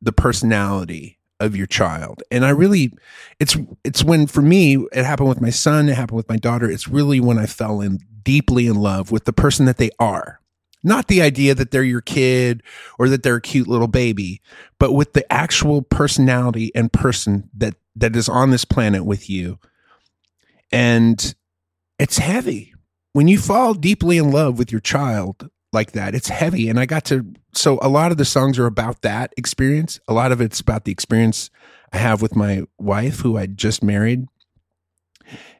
the 0.00 0.12
personality 0.12 1.18
of 1.38 1.54
your 1.54 1.66
child. 1.66 2.22
And 2.30 2.42
I 2.42 2.48
really 2.48 2.94
it's 3.38 3.54
it's 3.84 4.02
when 4.02 4.26
for 4.26 4.40
me 4.40 4.76
it 4.92 5.04
happened 5.04 5.28
with 5.28 5.42
my 5.42 5.50
son, 5.50 5.90
it 5.90 5.94
happened 5.94 6.16
with 6.16 6.28
my 6.30 6.38
daughter. 6.38 6.70
It's 6.70 6.88
really 6.88 7.20
when 7.20 7.38
I 7.38 7.44
fell 7.44 7.82
in 7.82 7.98
deeply 8.22 8.66
in 8.66 8.76
love 8.76 9.12
with 9.12 9.26
the 9.26 9.32
person 9.32 9.66
that 9.66 9.76
they 9.76 9.90
are. 9.98 10.40
Not 10.82 11.08
the 11.08 11.20
idea 11.20 11.54
that 11.54 11.70
they're 11.70 11.82
your 11.82 12.00
kid 12.00 12.62
or 12.98 13.10
that 13.10 13.22
they're 13.22 13.36
a 13.36 13.42
cute 13.42 13.68
little 13.68 13.88
baby, 13.88 14.40
but 14.78 14.92
with 14.92 15.12
the 15.12 15.30
actual 15.30 15.82
personality 15.82 16.72
and 16.74 16.90
person 16.90 17.50
that 17.58 17.74
that 17.94 18.16
is 18.16 18.30
on 18.30 18.52
this 18.52 18.64
planet 18.64 19.04
with 19.04 19.28
you. 19.28 19.58
And 20.72 21.34
it's 21.98 22.16
heavy. 22.16 22.72
When 23.12 23.28
you 23.28 23.38
fall 23.38 23.74
deeply 23.74 24.18
in 24.18 24.30
love 24.30 24.58
with 24.58 24.70
your 24.70 24.80
child 24.80 25.50
like 25.72 25.92
that, 25.92 26.14
it's 26.14 26.28
heavy. 26.28 26.68
And 26.68 26.78
I 26.78 26.86
got 26.86 27.04
to 27.06 27.26
so 27.52 27.78
a 27.82 27.88
lot 27.88 28.12
of 28.12 28.18
the 28.18 28.24
songs 28.24 28.58
are 28.58 28.66
about 28.66 29.02
that 29.02 29.32
experience. 29.36 29.98
A 30.08 30.12
lot 30.12 30.32
of 30.32 30.40
it's 30.40 30.60
about 30.60 30.84
the 30.84 30.92
experience 30.92 31.50
I 31.92 31.98
have 31.98 32.22
with 32.22 32.36
my 32.36 32.64
wife 32.78 33.20
who 33.20 33.36
I 33.36 33.46
just 33.46 33.82
married 33.82 34.26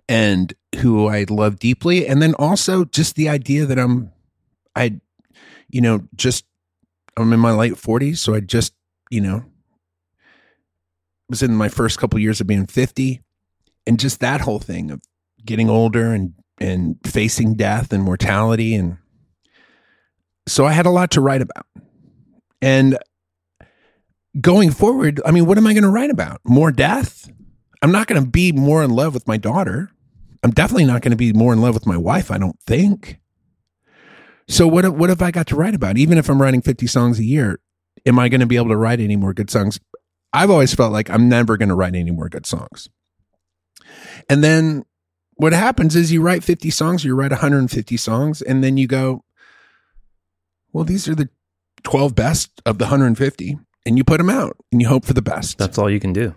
and 0.09 0.52
who 0.76 1.09
I 1.09 1.25
love 1.28 1.59
deeply. 1.59 2.07
And 2.07 2.23
then 2.23 2.35
also 2.35 2.85
just 2.85 3.17
the 3.17 3.28
idea 3.28 3.67
that 3.67 3.78
I'm 3.78 4.12
I 4.76 5.00
you 5.69 5.81
know, 5.81 6.07
just 6.14 6.45
I'm 7.17 7.33
in 7.33 7.40
my 7.40 7.52
late 7.52 7.75
40s, 7.75 8.19
so 8.19 8.35
I 8.35 8.40
just, 8.40 8.73
you 9.11 9.21
know, 9.21 9.45
was 11.28 11.43
in 11.43 11.55
my 11.55 11.69
first 11.69 11.99
couple 11.99 12.19
years 12.19 12.40
of 12.40 12.47
being 12.47 12.67
50 12.67 13.21
and 13.87 13.99
just 14.00 14.21
that 14.21 14.40
whole 14.40 14.61
thing 14.61 14.90
of 14.90 15.02
getting 15.45 15.69
older 15.69 16.12
and 16.12 16.35
and 16.61 16.97
facing 17.05 17.55
death 17.55 17.93
and 17.93 18.03
mortality 18.03 18.75
and 18.75 18.99
so 20.47 20.65
I 20.65 20.73
had 20.73 20.87
a 20.87 20.91
lot 20.91 21.11
to 21.12 21.21
write 21.21 21.43
about. 21.43 21.67
And 22.62 22.99
going 24.41 24.71
forward, 24.71 25.21
I 25.25 25.31
mean, 25.31 25.47
what 25.47 25.59
am 25.59 25.67
I 25.67 25.75
going 25.75 25.83
to 25.83 25.91
write 25.91 26.11
about? 26.11 26.41
More 26.45 26.73
death? 26.73 27.31
I'm 27.83 27.93
not 27.93 28.07
going 28.07 28.23
to 28.23 28.29
be 28.29 28.53
more 28.53 28.83
in 28.83 28.91
love 28.91 29.15
with 29.15 29.29
my 29.29 29.37
daughter. 29.37 29.91
I'm 30.43 30.50
definitely 30.50 30.87
not 30.87 31.03
going 31.03 31.11
to 31.11 31.17
be 31.17 31.33
more 31.33 31.53
in 31.53 31.61
love 31.61 31.75
with 31.75 31.87
my 31.87 31.97
wife, 31.97 32.31
I 32.31 32.38
don't 32.38 32.59
think. 32.67 33.21
So 34.49 34.67
what 34.67 34.88
what 34.88 35.11
have 35.11 35.21
I 35.21 35.31
got 35.31 35.47
to 35.49 35.57
write 35.57 35.75
about? 35.75 35.99
Even 35.99 36.17
if 36.17 36.29
I'm 36.29 36.41
writing 36.41 36.62
50 36.62 36.87
songs 36.87 37.19
a 37.19 37.25
year, 37.25 37.61
am 38.07 38.19
I 38.19 38.29
going 38.29 38.41
to 38.41 38.47
be 38.47 38.57
able 38.57 38.69
to 38.69 38.77
write 38.77 39.00
any 39.00 39.17
more 39.17 39.35
good 39.35 39.50
songs? 39.50 39.79
I've 40.33 40.50
always 40.50 40.75
felt 40.75 40.93
like 40.93 41.11
I'm 41.11 41.29
never 41.29 41.57
going 41.57 41.69
to 41.69 41.75
write 41.75 41.95
any 41.95 42.11
more 42.11 42.29
good 42.29 42.47
songs. 42.47 42.88
And 44.29 44.43
then 44.43 44.85
what 45.38 45.52
happens 45.52 45.97
is 45.97 46.12
you 46.12 46.21
write 46.21 46.45
50 46.45 46.68
songs, 46.71 47.04
you 47.04 47.14
write 47.14 47.30
150 47.30 47.97
songs, 47.97 48.42
and 48.42 48.62
then 48.62 48.76
you 48.76 48.87
go, 48.87 49.25
well, 50.73 50.85
these 50.85 51.09
are 51.09 51.14
the 51.14 51.28
12 51.85 52.14
best 52.14 52.61
of 52.66 52.78
the 52.78 52.85
150, 52.85 53.59
and 53.87 53.97
you 53.97 54.04
put 54.04 54.18
them 54.18 54.28
out 54.28 54.57
and 54.73 54.83
you 54.83 54.88
hope 54.88 55.04
for 55.04 55.14
the 55.14 55.23
best. 55.23 55.57
That's 55.57 55.78
all 55.78 55.88
you 55.88 56.00
can 56.00 56.12
do. 56.12 56.35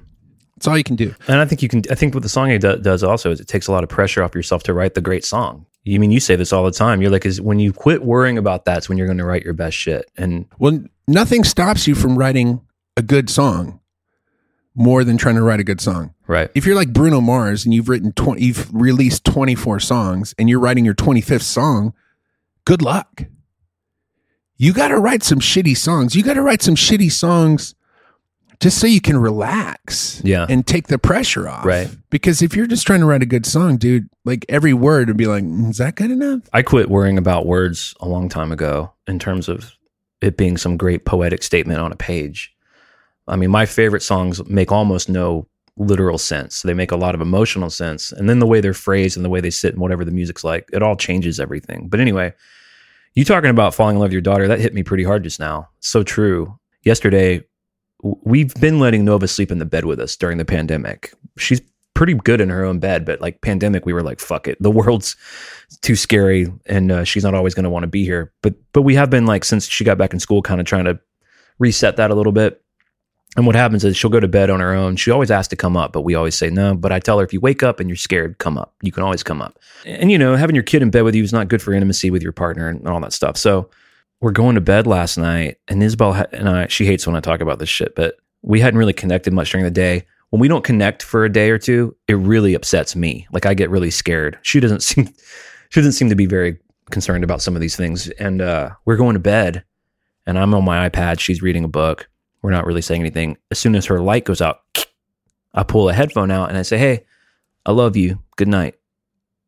That's 0.55 0.67
all 0.67 0.77
you 0.77 0.83
can 0.83 0.95
do. 0.95 1.15
And 1.27 1.39
I 1.39 1.45
think 1.45 1.63
you 1.63 1.67
can. 1.67 1.81
I 1.89 1.95
think 1.95 2.13
what 2.13 2.21
the 2.21 2.29
song 2.29 2.49
do, 2.49 2.77
does 2.77 3.03
also 3.03 3.31
is 3.31 3.39
it 3.39 3.47
takes 3.47 3.67
a 3.67 3.71
lot 3.71 3.83
of 3.83 3.89
pressure 3.89 4.21
off 4.21 4.35
yourself 4.35 4.61
to 4.63 4.73
write 4.75 4.93
the 4.93 5.01
great 5.01 5.25
song. 5.25 5.65
You 5.83 5.99
mean 5.99 6.11
you 6.11 6.19
say 6.19 6.35
this 6.35 6.53
all 6.53 6.63
the 6.63 6.71
time? 6.71 7.01
You're 7.01 7.09
like, 7.09 7.25
is 7.25 7.41
when 7.41 7.57
you 7.57 7.73
quit 7.73 8.03
worrying 8.03 8.37
about 8.37 8.65
that's 8.65 8.87
when 8.87 8.99
you're 8.99 9.07
going 9.07 9.17
to 9.17 9.25
write 9.25 9.43
your 9.43 9.55
best 9.55 9.75
shit. 9.75 10.11
And 10.15 10.45
Well, 10.59 10.83
nothing 11.07 11.43
stops 11.43 11.87
you 11.87 11.95
from 11.95 12.15
writing 12.15 12.61
a 12.95 13.01
good 13.01 13.31
song 13.31 13.79
more 14.75 15.03
than 15.03 15.17
trying 15.17 15.35
to 15.35 15.41
write 15.41 15.59
a 15.59 15.63
good 15.63 15.81
song. 15.81 16.13
Right, 16.31 16.49
If 16.55 16.65
you're 16.65 16.75
like 16.75 16.93
Bruno 16.93 17.21
Mars 17.21 17.65
and 17.65 17.73
you've 17.73 17.89
written 17.89 18.11
20, 18.13 18.43
you've 18.43 18.73
released 18.73 19.23
24 19.25 19.79
songs 19.79 20.33
and 20.39 20.49
you're 20.49 20.59
writing 20.59 20.85
your 20.85 20.93
25th 20.95 21.41
song, 21.43 21.93
good 22.65 22.81
luck. 22.81 23.23
You 24.57 24.73
got 24.73 24.89
to 24.89 24.97
write 24.97 25.23
some 25.23 25.39
shitty 25.39 25.75
songs. 25.75 26.15
You 26.15 26.23
got 26.23 26.35
to 26.35 26.41
write 26.41 26.61
some 26.61 26.75
shitty 26.75 27.11
songs 27.11 27.73
just 28.59 28.77
so 28.77 28.85
you 28.85 29.01
can 29.01 29.17
relax 29.17 30.21
Yeah. 30.23 30.45
and 30.47 30.65
take 30.65 30.87
the 30.87 30.99
pressure 30.99 31.49
off. 31.49 31.65
Right. 31.65 31.89
Because 32.11 32.43
if 32.43 32.55
you're 32.55 32.67
just 32.67 32.85
trying 32.85 32.99
to 32.99 33.07
write 33.07 33.23
a 33.23 33.25
good 33.25 33.45
song, 33.47 33.77
dude, 33.77 34.07
like 34.23 34.45
every 34.49 34.73
word 34.73 35.07
would 35.07 35.17
be 35.17 35.25
like, 35.25 35.43
"Mm, 35.43 35.71
is 35.71 35.77
that 35.77 35.95
good 35.95 36.11
enough? 36.11 36.41
I 36.53 36.61
quit 36.61 36.89
worrying 36.89 37.17
about 37.17 37.47
words 37.47 37.95
a 38.01 38.07
long 38.07 38.29
time 38.29 38.51
ago 38.51 38.93
in 39.07 39.17
terms 39.17 39.49
of 39.49 39.71
it 40.21 40.37
being 40.37 40.57
some 40.57 40.77
great 40.77 41.05
poetic 41.05 41.41
statement 41.41 41.79
on 41.79 41.91
a 41.91 41.95
page. 41.95 42.53
I 43.27 43.35
mean, 43.35 43.49
my 43.49 43.65
favorite 43.65 44.03
songs 44.03 44.45
make 44.47 44.71
almost 44.71 45.09
no 45.09 45.47
literal 45.77 46.17
sense. 46.17 46.61
They 46.61 46.73
make 46.73 46.91
a 46.91 46.97
lot 46.97 47.15
of 47.15 47.21
emotional 47.21 47.69
sense. 47.69 48.11
And 48.11 48.29
then 48.29 48.39
the 48.39 48.47
way 48.47 48.61
they're 48.61 48.73
phrased 48.73 49.17
and 49.17 49.25
the 49.25 49.29
way 49.29 49.41
they 49.41 49.49
sit 49.49 49.73
and 49.73 49.81
whatever 49.81 50.05
the 50.05 50.11
music's 50.11 50.43
like, 50.43 50.69
it 50.73 50.83
all 50.83 50.95
changes 50.95 51.39
everything. 51.39 51.87
But 51.87 51.99
anyway, 51.99 52.33
you 53.13 53.25
talking 53.25 53.49
about 53.49 53.73
falling 53.73 53.95
in 53.95 53.99
love 53.99 54.07
with 54.07 54.13
your 54.13 54.21
daughter, 54.21 54.47
that 54.47 54.59
hit 54.59 54.73
me 54.73 54.83
pretty 54.83 55.03
hard 55.03 55.23
just 55.23 55.39
now. 55.39 55.69
So 55.79 56.03
true. 56.03 56.57
Yesterday, 56.83 57.43
we've 58.01 58.53
been 58.55 58.79
letting 58.79 59.05
Nova 59.05 59.27
sleep 59.27 59.51
in 59.51 59.59
the 59.59 59.65
bed 59.65 59.85
with 59.85 59.99
us 59.99 60.15
during 60.15 60.37
the 60.37 60.45
pandemic. 60.45 61.13
She's 61.37 61.61
pretty 61.93 62.13
good 62.15 62.41
in 62.41 62.49
her 62.49 62.63
own 62.63 62.79
bed, 62.79 63.05
but 63.05 63.21
like 63.21 63.41
pandemic, 63.41 63.85
we 63.85 63.93
were 63.93 64.01
like, 64.01 64.19
fuck 64.19 64.47
it. 64.47 64.57
The 64.61 64.71
world's 64.71 65.15
too 65.81 65.95
scary 65.95 66.51
and 66.65 66.91
uh, 66.91 67.03
she's 67.03 67.23
not 67.23 67.33
always 67.33 67.53
going 67.53 67.63
to 67.63 67.69
want 67.69 67.83
to 67.83 67.87
be 67.87 68.03
here. 68.03 68.31
But, 68.41 68.55
but 68.73 68.81
we 68.81 68.95
have 68.95 69.09
been 69.09 69.25
like, 69.25 69.45
since 69.45 69.67
she 69.67 69.83
got 69.83 69.97
back 69.97 70.13
in 70.13 70.19
school, 70.19 70.41
kind 70.41 70.59
of 70.59 70.65
trying 70.65 70.85
to 70.85 70.99
reset 71.59 71.97
that 71.97 72.11
a 72.11 72.15
little 72.15 72.31
bit. 72.31 72.60
And 73.37 73.45
what 73.45 73.55
happens 73.55 73.85
is 73.85 73.95
she'll 73.95 74.09
go 74.09 74.19
to 74.19 74.27
bed 74.27 74.49
on 74.49 74.59
her 74.59 74.73
own. 74.73 74.97
She 74.97 75.09
always 75.09 75.31
asks 75.31 75.47
to 75.49 75.55
come 75.55 75.77
up, 75.77 75.93
but 75.93 76.01
we 76.01 76.15
always 76.15 76.35
say 76.35 76.49
no. 76.49 76.75
But 76.75 76.91
I 76.91 76.99
tell 76.99 77.17
her 77.17 77.23
if 77.23 77.31
you 77.31 77.39
wake 77.39 77.63
up 77.63 77.79
and 77.79 77.89
you're 77.89 77.95
scared, 77.95 78.37
come 78.39 78.57
up. 78.57 78.75
You 78.81 78.91
can 78.91 79.03
always 79.03 79.23
come 79.23 79.41
up. 79.41 79.57
And 79.85 80.11
you 80.11 80.17
know, 80.17 80.35
having 80.35 80.55
your 80.55 80.63
kid 80.63 80.81
in 80.81 80.89
bed 80.89 81.03
with 81.03 81.15
you 81.15 81.23
is 81.23 81.31
not 81.31 81.47
good 81.47 81.61
for 81.61 81.71
intimacy 81.71 82.11
with 82.11 82.21
your 82.21 82.33
partner 82.33 82.67
and 82.67 82.85
all 82.87 82.99
that 82.99 83.13
stuff. 83.13 83.37
So 83.37 83.69
we're 84.19 84.31
going 84.31 84.55
to 84.55 84.61
bed 84.61 84.85
last 84.85 85.17
night, 85.17 85.57
and 85.67 85.81
Isabel 85.81 86.13
and 86.31 86.47
I. 86.47 86.67
She 86.67 86.85
hates 86.85 87.07
when 87.07 87.15
I 87.15 87.21
talk 87.21 87.41
about 87.41 87.59
this 87.59 87.69
shit, 87.69 87.95
but 87.95 88.17
we 88.43 88.59
hadn't 88.59 88.77
really 88.77 88.93
connected 88.93 89.33
much 89.33 89.51
during 89.51 89.65
the 89.65 89.71
day. 89.71 90.05
When 90.29 90.39
we 90.39 90.47
don't 90.47 90.63
connect 90.63 91.01
for 91.01 91.25
a 91.25 91.31
day 91.31 91.49
or 91.49 91.57
two, 91.57 91.95
it 92.07 92.13
really 92.13 92.53
upsets 92.53 92.95
me. 92.95 93.27
Like 93.33 93.45
I 93.45 93.53
get 93.53 93.69
really 93.69 93.91
scared. 93.91 94.37
She 94.43 94.59
doesn't 94.59 94.83
seem 94.83 95.07
she 95.69 95.79
doesn't 95.79 95.93
seem 95.93 96.09
to 96.09 96.15
be 96.15 96.25
very 96.25 96.59
concerned 96.91 97.23
about 97.23 97.41
some 97.41 97.55
of 97.55 97.61
these 97.61 97.75
things. 97.75 98.09
And 98.11 98.41
uh, 98.41 98.71
we're 98.85 98.97
going 98.97 99.13
to 99.13 99.19
bed, 99.19 99.63
and 100.27 100.37
I'm 100.37 100.53
on 100.53 100.65
my 100.65 100.87
iPad. 100.87 101.19
She's 101.19 101.41
reading 101.41 101.63
a 101.63 101.69
book. 101.69 102.07
We're 102.41 102.51
not 102.51 102.65
really 102.65 102.81
saying 102.81 103.01
anything. 103.01 103.37
As 103.51 103.59
soon 103.59 103.75
as 103.75 103.85
her 103.85 103.99
light 103.99 104.25
goes 104.25 104.41
out, 104.41 104.61
I 105.53 105.63
pull 105.63 105.89
a 105.89 105.93
headphone 105.93 106.31
out 106.31 106.49
and 106.49 106.57
I 106.57 106.61
say, 106.61 106.77
Hey, 106.77 107.05
I 107.65 107.71
love 107.71 107.95
you. 107.95 108.19
Good 108.35 108.47
night. 108.47 108.75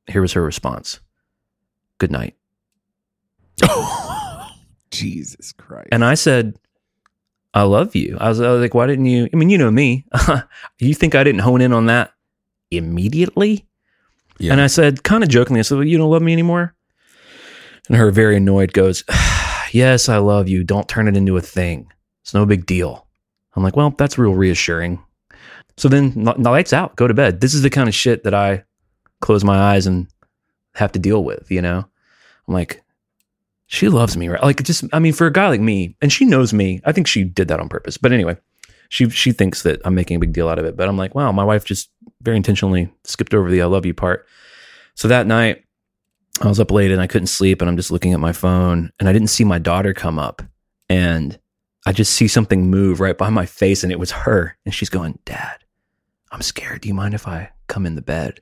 Here 0.08 0.22
was 0.22 0.34
her 0.34 0.44
response 0.44 1.00
Good 1.98 2.12
night. 2.12 2.36
Jesus 4.92 5.54
Christ. 5.54 5.90
And 5.92 6.04
I 6.04 6.16
said, 6.16 6.58
I 7.54 7.64
love 7.64 7.96
you. 7.96 8.18
I 8.20 8.30
was, 8.30 8.42
I 8.42 8.52
was 8.52 8.62
like, 8.62 8.74
Why 8.74 8.88
didn't 8.88 9.06
you? 9.06 9.30
I 9.32 9.36
mean, 9.36 9.50
you 9.50 9.58
know 9.58 9.72
me. 9.72 10.06
you 10.80 10.94
think 10.94 11.16
I 11.16 11.24
didn't 11.24 11.42
hone 11.42 11.62
in 11.62 11.74
on 11.74 11.86
that 11.88 12.14
immediately? 12.72 13.66
Yeah. 14.40 14.52
And 14.52 14.62
I 14.62 14.68
said, 14.68 15.04
kind 15.04 15.24
of 15.24 15.30
jokingly, 15.30 15.60
I 15.60 15.64
said, 15.64 15.76
well, 15.76 15.88
You 15.88 15.98
don't 15.98 16.10
love 16.10 16.22
me 16.22 16.34
anymore? 16.34 16.76
And 17.88 17.98
her, 17.98 18.12
very 18.12 18.38
annoyed, 18.38 18.74
goes, 18.74 19.04
Yes, 19.72 20.10
I 20.10 20.18
love 20.18 20.48
you. 20.48 20.64
Don't 20.64 20.88
turn 20.88 21.08
it 21.08 21.18
into 21.18 21.38
a 21.38 21.42
thing. 21.42 21.92
It's 22.24 22.34
no 22.34 22.46
big 22.46 22.66
deal. 22.66 23.06
I'm 23.56 23.64
like, 23.64 23.76
Well, 23.76 23.92
that's 23.92 24.18
real 24.18 24.34
reassuring. 24.34 25.04
So 25.78 25.90
then 25.90 26.12
the 26.24 26.50
lights 26.50 26.74
out, 26.74 26.96
go 26.96 27.08
to 27.08 27.14
bed. 27.14 27.42
This 27.42 27.54
is 27.54 27.62
the 27.62 27.70
kind 27.70 27.90
of 27.90 27.96
shit 27.96 28.24
that 28.24 28.34
I 28.34 28.64
close 29.22 29.44
my 29.44 29.58
eyes 29.58 29.88
and 29.88 30.08
have 30.76 30.92
to 30.92 31.00
deal 31.00 31.24
with, 31.24 31.50
you 31.50 31.62
know? 31.62 31.86
I'm 32.48 32.54
like, 32.54 32.84
she 33.68 33.90
loves 33.90 34.16
me, 34.16 34.28
right? 34.28 34.44
Like, 34.44 34.62
just, 34.62 34.84
I 34.94 35.00
mean, 35.00 35.14
for 35.14 35.26
a 35.26 35.34
guy 35.34 35.48
like 35.48 35.62
me, 35.62 35.96
and 36.02 36.12
she 36.12 36.26
knows 36.26 36.54
me, 36.54 36.82
I 36.86 36.92
think 36.92 37.08
she 37.08 37.24
did 37.24 37.48
that 37.48 37.60
on 37.60 37.70
purpose. 37.70 37.98
But 37.98 38.12
anyway, 38.12 38.38
she 38.90 39.10
she 39.10 39.32
thinks 39.32 39.64
that 39.64 39.82
I'm 39.86 39.96
making 39.96 40.18
a 40.18 40.20
big 40.20 40.34
deal 40.34 40.48
out 40.48 40.60
of 40.60 40.66
it. 40.66 40.78
But 40.78 40.88
I'm 40.88 40.98
like, 40.98 41.16
wow, 41.16 41.32
my 41.32 41.44
wife 41.44 41.66
just 41.66 41.90
very 42.22 42.38
intentionally 42.38 42.94
skipped 43.04 43.34
over 43.34 43.50
the 43.50 43.64
I 43.64 43.66
love 43.66 43.86
you 43.86 43.94
part. 43.94 44.28
So 44.94 45.08
that 45.08 45.26
night, 45.26 45.64
I 46.42 46.48
was 46.48 46.60
up 46.60 46.70
late 46.70 46.92
and 46.92 47.02
I 47.02 47.08
couldn't 47.08 47.28
sleep, 47.28 47.62
and 47.62 47.70
I'm 47.70 47.78
just 47.78 47.90
looking 47.90 48.14
at 48.14 48.20
my 48.20 48.34
phone, 48.34 48.92
and 49.00 49.10
I 49.10 49.14
didn't 49.14 49.30
see 49.30 49.44
my 49.44 49.58
daughter 49.58 49.94
come 49.94 50.20
up, 50.20 50.44
and 50.90 51.40
I 51.86 51.92
just 51.92 52.14
see 52.14 52.28
something 52.28 52.70
move 52.70 53.00
right 53.00 53.18
by 53.18 53.30
my 53.30 53.46
face, 53.46 53.84
and 53.84 53.92
it 53.92 54.00
was 54.00 54.12
her, 54.12 54.58
and 54.66 54.74
she's 54.74 54.90
going, 54.90 55.20
Dad, 55.26 55.64
I'm 56.32 56.42
scared. 56.42 56.82
Do 56.82 56.88
you 56.88 56.94
mind 56.94 57.14
if 57.14 57.28
I 57.28 57.52
come 57.68 57.86
in 57.86 57.96
the 57.96 58.02
bed? 58.02 58.42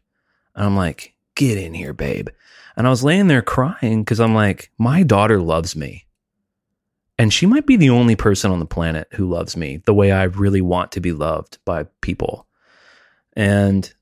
And 0.55 0.65
I'm 0.65 0.75
like, 0.75 1.15
get 1.35 1.57
in 1.57 1.73
here, 1.73 1.93
babe. 1.93 2.29
And 2.77 2.87
I 2.87 2.89
was 2.89 3.03
laying 3.03 3.27
there 3.27 3.41
crying 3.41 4.03
because 4.03 4.19
I'm 4.19 4.33
like, 4.33 4.71
my 4.77 5.03
daughter 5.03 5.41
loves 5.41 5.75
me. 5.75 6.05
And 7.17 7.33
she 7.33 7.45
might 7.45 7.65
be 7.65 7.75
the 7.75 7.89
only 7.89 8.15
person 8.15 8.51
on 8.51 8.59
the 8.59 8.65
planet 8.65 9.07
who 9.11 9.27
loves 9.27 9.55
me 9.55 9.77
the 9.85 9.93
way 9.93 10.11
I 10.11 10.23
really 10.23 10.61
want 10.61 10.91
to 10.93 10.99
be 10.99 11.11
loved 11.11 11.59
by 11.65 11.83
people. 12.01 12.47
And 13.33 13.93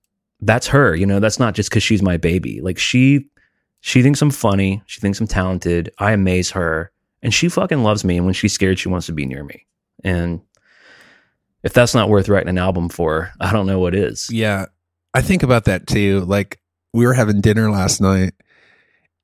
that's 0.42 0.68
her, 0.68 0.96
you 0.96 1.06
know, 1.06 1.20
that's 1.20 1.40
not 1.40 1.54
just 1.54 1.70
because 1.70 1.84
she's 1.84 2.02
my 2.02 2.18
baby. 2.18 2.62
Like 2.62 2.78
she 2.78 3.30
she 3.82 4.02
thinks 4.02 4.22
I'm 4.22 4.32
funny, 4.32 4.82
she 4.86 5.02
thinks 5.02 5.20
I'm 5.20 5.28
talented, 5.28 5.92
I 5.98 6.12
amaze 6.12 6.52
her, 6.52 6.92
and 7.22 7.34
she 7.34 7.50
fucking 7.50 7.84
loves 7.84 8.04
me. 8.04 8.18
And 8.18 8.26
when 8.26 8.34
she's 8.34 8.54
scared, 8.54 8.80
she 8.80 8.90
wants 8.90 9.08
to 9.08 9.14
be 9.14 9.26
near 9.26 9.44
me. 9.44 9.66
And 10.04 10.42
if 11.64 11.74
that's 11.74 11.94
not 11.94 12.10
worth 12.10 12.30
writing 12.30 12.50
an 12.50 12.58
album 12.58 12.90
for, 12.90 13.32
I 13.40 13.52
don't 13.52 13.68
know 13.68 13.80
what 13.80 13.96
is. 13.96 14.30
Yeah. 14.32 14.68
I 15.14 15.22
think 15.22 15.44
about 15.44 15.66
that 15.66 15.88
too. 15.88 16.22
Like 16.22 16.60
we 16.94 17.06
were 17.06 17.14
having 17.14 17.42
dinner 17.42 17.70
last 17.72 18.00
night 18.00 18.34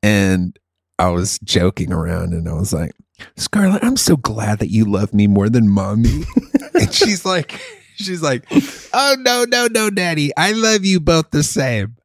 and 0.03 0.57
I 0.99 1.09
was 1.09 1.39
joking 1.39 1.91
around 1.91 2.33
and 2.33 2.49
I 2.49 2.53
was 2.53 2.73
like, 2.73 2.91
Scarlett, 3.37 3.83
I'm 3.83 3.97
so 3.97 4.17
glad 4.17 4.59
that 4.59 4.69
you 4.69 4.85
love 4.85 5.13
me 5.13 5.27
more 5.27 5.49
than 5.49 5.69
mommy. 5.69 6.23
and 6.73 6.93
she's 6.93 7.25
like, 7.25 7.59
she's 7.95 8.21
like, 8.21 8.45
"Oh 8.93 9.15
no, 9.19 9.45
no, 9.45 9.67
no, 9.67 9.89
Daddy, 9.89 10.35
I 10.35 10.51
love 10.51 10.83
you 10.83 10.99
both 10.99 11.31
the 11.31 11.43
same." 11.43 11.95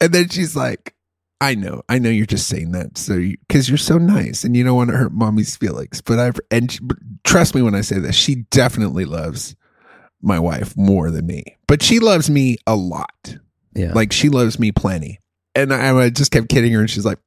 And 0.00 0.12
then 0.12 0.28
she's 0.28 0.54
like, 0.54 0.94
"I 1.42 1.54
know, 1.54 1.82
I 1.88 1.98
know, 1.98 2.10
you're 2.10 2.26
just 2.26 2.48
saying 2.48 2.72
that 2.72 2.96
so 2.96 3.16
because 3.16 3.68
you, 3.68 3.74
are 3.74 3.78
so 3.78 3.98
nice 3.98 4.44
and 4.44 4.56
you 4.56 4.64
don't 4.64 4.76
want 4.76 4.90
to 4.90 4.96
hurt 4.96 5.12
mommy's 5.12 5.56
feelings." 5.56 6.00
But 6.00 6.18
I've 6.18 6.40
and 6.50 6.70
she, 6.70 6.80
trust 7.24 7.54
me 7.54 7.62
when 7.62 7.74
I 7.74 7.80
say 7.80 7.98
this, 7.98 8.16
she 8.16 8.46
definitely 8.50 9.04
loves 9.04 9.56
my 10.20 10.38
wife 10.38 10.76
more 10.76 11.10
than 11.10 11.26
me, 11.26 11.44
but 11.66 11.82
she 11.82 11.98
loves 11.98 12.30
me 12.30 12.56
a 12.66 12.76
lot. 12.76 13.36
Yeah, 13.74 13.92
like 13.92 14.12
she 14.12 14.28
loves 14.28 14.58
me 14.58 14.72
plenty. 14.72 15.18
And 15.54 15.72
I, 15.74 15.94
I 15.94 16.08
just 16.08 16.30
kept 16.30 16.48
kidding 16.48 16.72
her, 16.72 16.80
and 16.80 16.88
she's 16.88 17.04
like, 17.04 17.18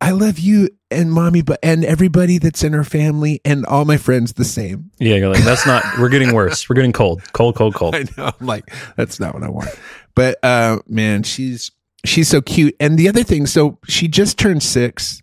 I 0.00 0.12
love 0.12 0.38
you 0.38 0.68
and 0.90 1.12
mommy, 1.12 1.42
but 1.42 1.58
and 1.62 1.84
everybody 1.84 2.38
that's 2.38 2.62
in 2.62 2.72
her 2.72 2.84
family 2.84 3.40
and 3.44 3.66
all 3.66 3.84
my 3.84 3.96
friends 3.96 4.34
the 4.34 4.44
same. 4.44 4.90
Yeah, 4.98 5.16
you're 5.16 5.28
like, 5.28 5.44
that's 5.44 5.66
not. 5.66 5.84
We're 5.98 6.08
getting 6.08 6.32
worse. 6.32 6.68
We're 6.68 6.76
getting 6.76 6.92
cold, 6.92 7.22
cold, 7.32 7.56
cold, 7.56 7.74
cold. 7.74 7.94
I 7.94 8.04
know. 8.16 8.30
I'm 8.40 8.46
like, 8.46 8.70
that's 8.96 9.18
not 9.18 9.34
what 9.34 9.42
I 9.42 9.50
want. 9.50 9.70
But 10.14 10.38
uh, 10.44 10.78
man, 10.86 11.24
she's 11.24 11.72
she's 12.04 12.28
so 12.28 12.40
cute. 12.40 12.76
And 12.78 12.98
the 12.98 13.08
other 13.08 13.22
thing, 13.22 13.46
so 13.46 13.78
she 13.86 14.08
just 14.08 14.38
turned 14.38 14.62
six 14.62 15.22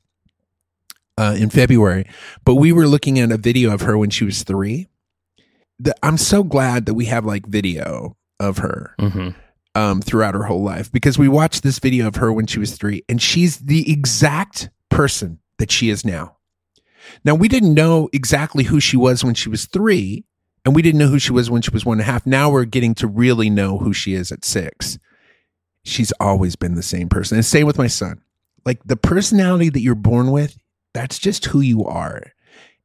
uh, 1.18 1.36
in 1.38 1.50
February, 1.50 2.06
but 2.46 2.56
we 2.56 2.72
were 2.72 2.88
looking 2.88 3.20
at 3.20 3.32
a 3.32 3.38
video 3.38 3.74
of 3.74 3.82
her 3.82 3.98
when 3.98 4.10
she 4.10 4.26
was 4.26 4.44
three. 4.44 4.88
The, 5.80 5.96
I'm 6.04 6.18
so 6.18 6.44
glad 6.44 6.86
that 6.86 6.94
we 6.94 7.06
have 7.06 7.26
like 7.26 7.46
video 7.46 8.16
of 8.40 8.60
her. 8.60 8.96
Mm-hmm 9.00 9.30
um, 9.76 10.02
throughout 10.02 10.34
her 10.34 10.44
whole 10.44 10.64
life 10.64 10.92
because 10.92 11.18
we 11.18 11.28
watched 11.28 11.64
this 11.64 11.80
video 11.80 12.08
of 12.08 12.16
her 12.18 12.32
when 12.32 12.48
she 12.48 12.60
was 12.60 12.76
three, 12.76 13.04
and 13.08 13.22
she's 13.22 13.58
the 13.58 13.92
exact 13.92 14.70
person 14.90 15.40
that 15.58 15.72
she 15.72 15.90
is 15.90 16.06
now. 16.06 16.38
Now, 17.24 17.36
we 17.36 17.48
didn't 17.48 17.74
know 17.74 18.10
exactly 18.14 18.66
who 18.66 18.80
she 18.80 18.98
was 18.98 19.24
when 19.24 19.34
she 19.34 19.50
was 19.50 19.66
three, 19.66 20.26
and 20.66 20.76
we 20.76 20.82
didn't 20.82 21.00
know 21.00 21.08
who 21.08 21.20
she 21.20 21.32
was 21.32 21.50
when 21.50 21.62
she 21.62 21.72
was 21.72 21.86
one 21.86 22.00
and 22.00 22.08
a 22.08 22.12
half. 22.12 22.26
Now 22.26 22.50
we're 22.50 22.66
getting 22.66 22.94
to 22.96 23.08
really 23.08 23.50
know 23.50 23.78
who 23.78 23.94
she 23.94 24.14
is 24.14 24.32
at 24.32 24.46
six. 24.46 25.00
She's 25.84 26.12
always 26.20 26.56
been 26.56 26.76
the 26.76 26.84
same 26.84 27.10
person. 27.10 27.38
And 27.38 27.46
same 27.46 27.66
with 27.66 27.78
my 27.78 27.88
son. 27.88 28.22
Like 28.66 28.84
the 28.86 28.96
personality 28.96 29.70
that 29.70 29.82
you're 29.82 29.96
born 29.96 30.32
with, 30.32 30.58
that's 30.94 31.18
just 31.18 31.46
who 31.46 31.62
you 31.62 31.86
are. 31.86 32.24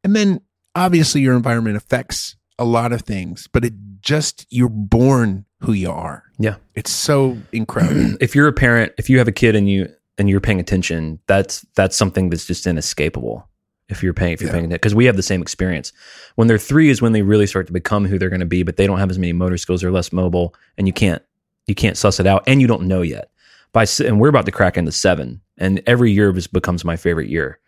And 0.03 0.17
then 0.17 0.41
obviously 0.75 1.21
your 1.21 1.37
environment 1.37 1.77
affects 1.77 2.37
a 2.59 2.65
lot 2.65 2.93
of 2.93 3.03
things, 3.03 3.49
but 3.53 3.65
it 3.65 3.75
just, 4.01 4.47
you're 4.49 4.69
born 4.69 5.45
who 5.61 5.73
you 5.73 5.91
are. 5.91 6.25
Yeah. 6.39 6.57
It's 6.75 6.91
so 6.91 7.37
incredible. 7.53 8.17
if 8.21 8.35
you're 8.35 8.49
a 8.49 8.53
parent, 8.53 8.93
if 8.99 9.11
you 9.11 9.19
have 9.19 9.29
a 9.29 9.33
kid 9.33 9.57
and 9.57 9.69
you 9.69 9.89
and 10.19 10.31
you're 10.31 10.41
paying 10.41 10.61
attention, 10.61 11.19
that's 11.27 11.67
that's 11.75 11.97
something 11.97 12.31
that's 12.31 12.47
just 12.47 12.67
inescapable. 12.67 13.49
If 13.89 14.03
you're 14.03 14.15
paying, 14.15 14.33
if 14.33 14.41
you're 14.41 14.49
yeah. 14.49 14.55
paying 14.55 14.65
attention, 14.65 14.77
because 14.77 14.95
we 14.95 15.05
have 15.05 15.17
the 15.17 15.23
same 15.23 15.41
experience. 15.41 15.93
When 16.35 16.49
they're 16.49 16.59
three 16.59 16.89
is 16.89 17.01
when 17.01 17.13
they 17.13 17.23
really 17.23 17.47
start 17.47 17.69
to 17.69 17.73
become 17.73 18.05
who 18.05 18.19
they're 18.19 18.31
going 18.31 18.41
to 18.41 18.47
be, 18.47 18.65
but 18.65 18.77
they 18.77 18.87
don't 18.87 18.99
have 18.99 19.11
as 19.11 19.19
many 19.19 19.33
motor 19.33 19.57
skills, 19.57 19.81
they're 19.81 19.93
less 19.93 20.13
mobile, 20.13 20.55
and 20.77 20.89
you 20.89 20.93
can't 20.93 21.23
you 21.67 21.75
can't 21.75 21.97
suss 21.97 22.21
it 22.21 22.27
out, 22.27 22.45
and 22.47 22.61
you 22.61 22.67
don't 22.67 22.83
know 22.83 23.03
yet. 23.03 23.31
By 23.73 23.87
and 24.05 24.21
we're 24.21 24.29
about 24.29 24.47
to 24.47 24.53
crack 24.53 24.77
into 24.77 24.93
seven, 24.93 25.41
and 25.59 25.83
every 25.87 26.13
year 26.13 26.33
just 26.33 26.53
becomes 26.53 26.85
my 26.85 26.97
favorite 26.97 27.29
year. 27.29 27.59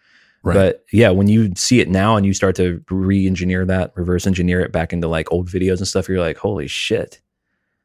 Right. 0.43 0.55
But 0.55 0.85
yeah, 0.93 1.11
when 1.11 1.29
you 1.29 1.53
see 1.57 1.81
it 1.81 1.89
now 1.89 2.17
and 2.17 2.25
you 2.25 2.33
start 2.33 2.55
to 2.57 2.83
re-engineer 2.91 3.65
that, 3.67 3.93
reverse 3.97 4.27
engineer 4.27 4.61
it 4.61 4.73
back 4.73 4.93
into 4.93 5.09
like 5.09 5.31
old 5.33 5.49
videos 5.49 5.79
and 5.79 5.89
stuff, 5.89 6.09
you're 6.09 6.21
like, 6.21 6.39
holy 6.39 6.69
shit. 6.69 7.21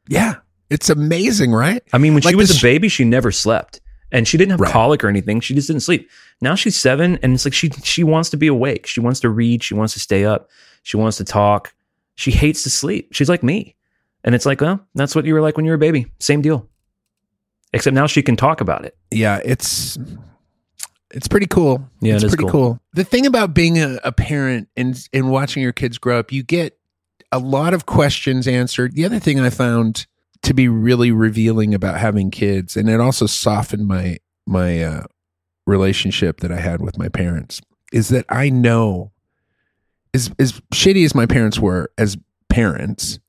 Yeah. 0.07 0.35
It's 0.69 0.89
amazing, 0.89 1.51
right? 1.51 1.83
I 1.93 1.97
mean, 1.97 2.13
when 2.13 2.23
like 2.23 2.31
she 2.31 2.35
was 2.35 2.57
a 2.57 2.61
baby, 2.61 2.89
she 2.89 3.03
never 3.05 3.31
slept. 3.31 3.81
And 4.11 4.27
she 4.27 4.37
didn't 4.37 4.51
have 4.51 4.59
right. 4.59 4.71
colic 4.71 5.03
or 5.03 5.07
anything. 5.07 5.39
She 5.39 5.55
just 5.55 5.67
didn't 5.67 5.81
sleep. 5.81 6.09
Now 6.39 6.53
she's 6.53 6.77
seven 6.77 7.17
and 7.23 7.33
it's 7.33 7.45
like 7.45 7.53
she 7.53 7.69
she 7.83 8.03
wants 8.03 8.29
to 8.29 8.37
be 8.37 8.45
awake. 8.45 8.85
She 8.85 8.99
wants 8.99 9.19
to 9.21 9.29
read. 9.29 9.63
She 9.63 9.73
wants 9.73 9.93
to 9.93 9.99
stay 9.99 10.23
up. 10.23 10.49
She 10.83 10.97
wants 10.97 11.17
to 11.17 11.23
talk. 11.23 11.73
She 12.15 12.29
hates 12.29 12.61
to 12.63 12.69
sleep. 12.69 13.09
She's 13.11 13.29
like 13.29 13.41
me. 13.41 13.75
And 14.23 14.33
it's 14.33 14.45
like, 14.45 14.61
well, 14.61 14.85
that's 14.95 15.15
what 15.15 15.25
you 15.25 15.33
were 15.33 15.41
like 15.41 15.57
when 15.57 15.65
you 15.65 15.71
were 15.71 15.75
a 15.75 15.79
baby. 15.79 16.07
Same 16.19 16.41
deal. 16.41 16.69
Except 17.73 17.93
now 17.93 18.07
she 18.07 18.21
can 18.21 18.35
talk 18.35 18.61
about 18.61 18.85
it. 18.85 18.95
Yeah, 19.11 19.41
it's 19.43 19.97
it's 21.11 21.27
pretty 21.27 21.47
cool. 21.47 21.87
Yeah, 22.01 22.15
it's 22.15 22.23
it 22.23 22.29
pretty 22.29 22.43
cool. 22.43 22.51
cool. 22.51 22.79
The 22.93 23.03
thing 23.03 23.25
about 23.25 23.53
being 23.53 23.79
a, 23.79 23.99
a 24.03 24.11
parent 24.11 24.69
and 24.77 24.97
and 25.11 25.29
watching 25.29 25.63
your 25.63 25.73
kids 25.73 25.97
grow 25.97 26.19
up, 26.19 26.31
you 26.31 26.43
get 26.43 26.77
a 27.31 27.39
lot 27.39 27.73
of 27.73 27.85
questions 27.85 28.47
answered. 28.47 28.95
The 28.95 29.05
other 29.05 29.19
thing 29.19 29.39
I 29.39 29.49
found 29.49 30.05
to 30.43 30.53
be 30.53 30.67
really 30.67 31.11
revealing 31.11 31.73
about 31.73 31.99
having 31.99 32.29
kids, 32.31 32.77
and 32.77 32.89
it 32.89 32.99
also 32.99 33.25
softened 33.25 33.87
my 33.87 34.17
my 34.45 34.83
uh, 34.83 35.03
relationship 35.65 36.41
that 36.41 36.51
I 36.51 36.59
had 36.59 36.81
with 36.81 36.97
my 36.97 37.09
parents, 37.09 37.61
is 37.91 38.09
that 38.09 38.25
I 38.29 38.49
know 38.49 39.11
as 40.13 40.31
as 40.37 40.61
shitty 40.73 41.05
as 41.05 41.15
my 41.15 41.25
parents 41.25 41.59
were 41.59 41.91
as 41.97 42.17
parents, 42.49 43.19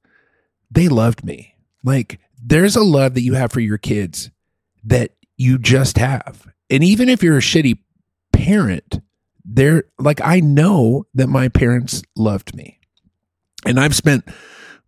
they 0.70 0.88
loved 0.88 1.24
me. 1.24 1.55
Like 1.83 2.18
there's 2.42 2.77
a 2.77 2.83
love 2.83 3.14
that 3.14 3.22
you 3.22 3.35
have 3.35 3.53
for 3.53 3.61
your 3.61 3.79
kids 3.79 4.31
that 4.85 5.12
you 5.37 5.59
just 5.59 5.98
have. 5.98 6.46
And 6.70 6.83
even 6.83 7.09
if 7.09 7.22
you're 7.22 7.38
a 7.38 7.42
shitty 7.42 7.79
parent, 8.33 9.00
they're 9.44 9.85
like 9.98 10.20
I 10.22 10.40
know 10.40 11.07
that 11.14 11.29
my 11.29 11.48
parents 11.48 12.03
loved 12.16 12.55
me. 12.55 12.81
And 13.66 13.81
I've 13.81 13.94
spent 13.94 14.24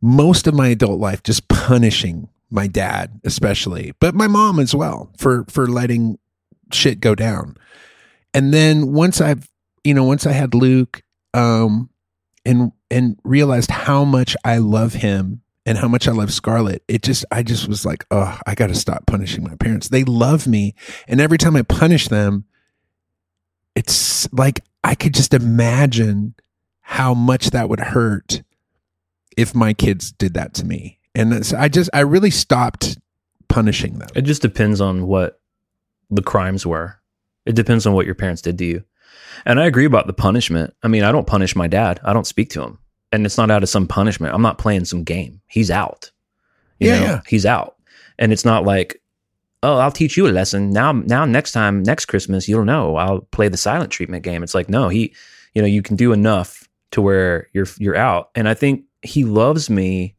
most 0.03 0.47
of 0.47 0.55
my 0.55 0.69
adult 0.69 1.01
life 1.01 1.23
just 1.23 1.49
punishing 1.49 2.29
my 2.51 2.67
dad, 2.67 3.21
especially, 3.25 3.93
but 3.99 4.15
my 4.15 4.27
mom 4.27 4.59
as 4.59 4.75
well 4.75 5.11
for 5.17 5.45
for 5.49 5.67
letting 5.67 6.19
shit 6.73 7.01
go 7.01 7.15
down. 7.15 7.57
And 8.35 8.53
then 8.53 8.93
once 8.93 9.21
I've, 9.21 9.51
you 9.83 9.95
know, 9.95 10.05
once 10.05 10.27
I 10.27 10.33
had 10.33 10.55
Luke, 10.55 11.03
um, 11.33 11.91
and 12.45 12.73
and 12.91 13.19
realized 13.25 13.71
how 13.71 14.05
much 14.05 14.37
I 14.45 14.59
love 14.59 14.95
him 14.95 15.43
and 15.67 15.77
how 15.77 15.89
much 15.89 16.09
I 16.09 16.13
love 16.13 16.33
Scarlett, 16.33 16.83
it 16.89 17.03
just 17.03 17.25
I 17.31 17.43
just 17.43 17.69
was 17.69 17.85
like, 17.85 18.07
oh, 18.11 18.39
I 18.47 18.55
got 18.55 18.69
to 18.69 18.75
stop 18.75 19.05
punishing 19.07 19.45
my 19.45 19.57
parents. 19.57 19.89
They 19.89 20.05
love 20.05 20.47
me, 20.47 20.75
and 21.07 21.21
every 21.21 21.37
time 21.37 21.57
I 21.57 21.63
punish 21.63 22.09
them, 22.09 22.45
it's 23.75 24.33
like 24.33 24.61
I 24.83 24.95
could 24.95 25.13
just 25.13 25.35
imagine 25.35 26.35
how 26.81 27.13
much 27.13 27.51
that 27.51 27.69
would 27.69 27.81
hurt 27.81 28.43
if 29.37 29.55
my 29.55 29.75
kids 29.75 30.13
did 30.13 30.35
that 30.35 30.55
to 30.55 30.65
me. 30.65 31.01
And 31.15 31.35
I 31.57 31.69
just, 31.69 31.91
I 31.93 32.01
really 32.01 32.31
stopped 32.31 32.99
punishing 33.49 33.99
them. 33.99 34.09
It 34.15 34.23
just 34.23 34.43
depends 34.43 34.81
on 34.81 35.07
what 35.07 35.41
the 36.11 36.23
crimes 36.23 36.65
were. 36.65 37.01
It 37.45 37.57
depends 37.57 37.87
on 37.87 37.95
what 37.95 38.07
your 38.07 38.15
parents 38.15 38.43
did 38.43 38.59
to 38.59 38.65
you. 38.65 38.85
And 39.45 39.59
I 39.59 39.67
agree 39.67 39.85
about 39.85 40.07
the 40.07 40.13
punishment. 40.13 40.75
I 40.83 40.89
mean, 40.89 41.03
I 41.03 41.13
don't 41.13 41.27
punish 41.27 41.57
my 41.57 41.67
dad. 41.67 42.01
I 42.05 42.13
don't 42.13 42.27
speak 42.27 42.51
to 42.51 42.63
him. 42.63 42.79
And 43.13 43.25
it's 43.25 43.39
not 43.39 43.51
out 43.51 43.63
of 43.63 43.69
some 43.69 43.87
punishment. 43.87 44.35
I'm 44.35 44.43
not 44.43 44.59
playing 44.59 44.85
some 44.85 45.05
game. 45.05 45.41
He's 45.47 45.71
out. 45.71 46.11
You 46.79 46.91
yeah, 46.91 46.99
know, 46.99 47.07
yeah. 47.07 47.21
he's 47.27 47.47
out. 47.47 47.77
And 48.19 48.33
it's 48.33 48.45
not 48.45 48.65
like, 48.65 49.01
oh, 49.63 49.79
I'll 49.79 49.93
teach 49.93 50.17
you 50.17 50.27
a 50.27 50.29
lesson. 50.29 50.71
Now 50.71 50.93
now 50.93 51.25
next 51.25 51.53
time, 51.53 51.83
next 51.83 52.07
Christmas, 52.07 52.49
you'll 52.49 52.65
know. 52.65 52.97
I'll 52.97 53.21
play 53.21 53.49
the 53.49 53.57
silent 53.57 53.91
treatment 53.91 54.25
game. 54.25 54.43
It's 54.43 54.55
like, 54.55 54.69
no, 54.69 54.89
he, 54.89 55.15
you 55.55 55.63
know, 55.63 55.69
you 55.69 55.83
can 55.83 55.97
do 55.97 56.13
enough 56.13 56.69
to 56.93 57.01
where 57.01 57.49
you're 57.53 57.67
you're 57.79 57.97
out. 57.97 58.31
And 58.35 58.49
I 58.49 58.55
think 58.55 58.85
he 59.03 59.25
loves 59.25 59.71
me 59.71 60.17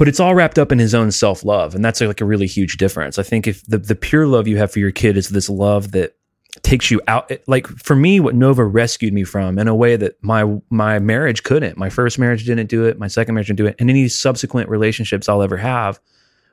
but 0.00 0.08
it's 0.08 0.18
all 0.18 0.34
wrapped 0.34 0.58
up 0.58 0.72
in 0.72 0.78
his 0.78 0.94
own 0.94 1.12
self-love 1.12 1.74
and 1.74 1.84
that's 1.84 2.00
like 2.00 2.22
a 2.22 2.24
really 2.24 2.46
huge 2.46 2.78
difference 2.78 3.18
i 3.18 3.22
think 3.22 3.46
if 3.46 3.64
the, 3.66 3.76
the 3.76 3.94
pure 3.94 4.26
love 4.26 4.48
you 4.48 4.56
have 4.56 4.72
for 4.72 4.78
your 4.78 4.90
kid 4.90 5.16
is 5.16 5.28
this 5.28 5.50
love 5.50 5.92
that 5.92 6.16
takes 6.62 6.90
you 6.90 7.00
out 7.06 7.30
like 7.46 7.66
for 7.66 7.94
me 7.94 8.18
what 8.18 8.34
nova 8.34 8.64
rescued 8.64 9.12
me 9.12 9.22
from 9.22 9.58
in 9.58 9.68
a 9.68 9.74
way 9.74 9.96
that 9.96 10.22
my 10.22 10.44
my 10.68 10.98
marriage 10.98 11.42
couldn't 11.42 11.76
my 11.76 11.88
first 11.88 12.18
marriage 12.18 12.44
didn't 12.44 12.66
do 12.66 12.84
it 12.84 12.98
my 12.98 13.06
second 13.06 13.34
marriage 13.34 13.46
didn't 13.46 13.58
do 13.58 13.66
it 13.66 13.76
and 13.78 13.88
any 13.88 14.08
subsequent 14.08 14.68
relationships 14.68 15.28
i'll 15.28 15.42
ever 15.42 15.56
have 15.56 16.00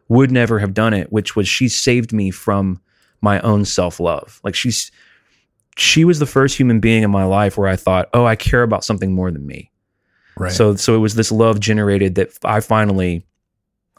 would 0.08 0.32
never 0.32 0.60
have 0.60 0.74
done 0.74 0.94
it 0.94 1.12
which 1.12 1.36
was 1.36 1.48
she 1.48 1.68
saved 1.68 2.14
me 2.14 2.30
from 2.30 2.80
my 3.22 3.40
own 3.42 3.66
self-love 3.66 4.40
like 4.44 4.54
she's 4.54 4.92
she 5.76 6.06
was 6.06 6.20
the 6.20 6.26
first 6.26 6.58
human 6.58 6.80
being 6.80 7.02
in 7.02 7.10
my 7.10 7.24
life 7.24 7.58
where 7.58 7.68
i 7.68 7.76
thought 7.76 8.08
oh 8.14 8.26
i 8.26 8.36
care 8.36 8.64
about 8.64 8.86
something 8.86 9.14
more 9.14 9.32
than 9.32 9.46
me 9.46 9.72
Right. 10.38 10.52
So 10.52 10.76
so 10.76 10.96
it 10.96 11.00
was 11.00 11.16
this 11.16 11.32
love 11.32 11.60
generated 11.60 12.16
that 12.16 12.38
I 12.44 12.60
finally 12.60 13.26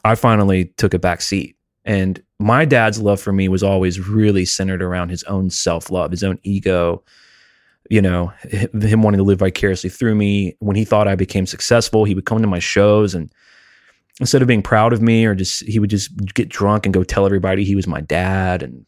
I 0.05 0.15
finally 0.15 0.67
took 0.77 0.95
a 0.95 0.99
back 0.99 1.21
seat. 1.21 1.57
And 1.89 2.23
my 2.39 2.67
dad's 2.67 3.01
love 3.01 3.19
for 3.19 3.33
me 3.33 3.49
was 3.49 3.63
always 3.63 3.99
really 3.99 4.45
centered 4.45 4.83
around 4.83 5.09
his 5.09 5.25
own 5.25 5.49
self-love, 5.49 6.11
his 6.11 6.23
own 6.23 6.39
ego, 6.43 7.03
you 7.89 8.03
know, 8.03 8.27
him 8.51 9.03
wanting 9.03 9.19
to 9.19 9.25
live 9.25 9.39
vicariously 9.39 9.89
through 9.89 10.15
me. 10.15 10.55
When 10.61 10.77
he 10.77 10.85
thought 10.85 11.09
I 11.09 11.15
became 11.15 11.47
successful, 11.47 12.05
he 12.05 12.15
would 12.15 12.27
come 12.27 12.43
to 12.43 12.47
my 12.47 12.59
shows 12.59 13.15
and 13.15 13.33
instead 14.21 14.43
of 14.43 14.49
being 14.49 14.63
proud 14.63 14.93
of 14.93 15.01
me 15.01 15.25
or 15.25 15.35
just 15.35 15.65
he 15.65 15.79
would 15.79 15.89
just 15.89 16.15
get 16.35 16.51
drunk 16.51 16.85
and 16.85 16.93
go 16.93 17.03
tell 17.03 17.25
everybody 17.25 17.65
he 17.65 17.75
was 17.75 17.87
my 17.87 18.03
dad 18.03 18.63
and 18.63 18.85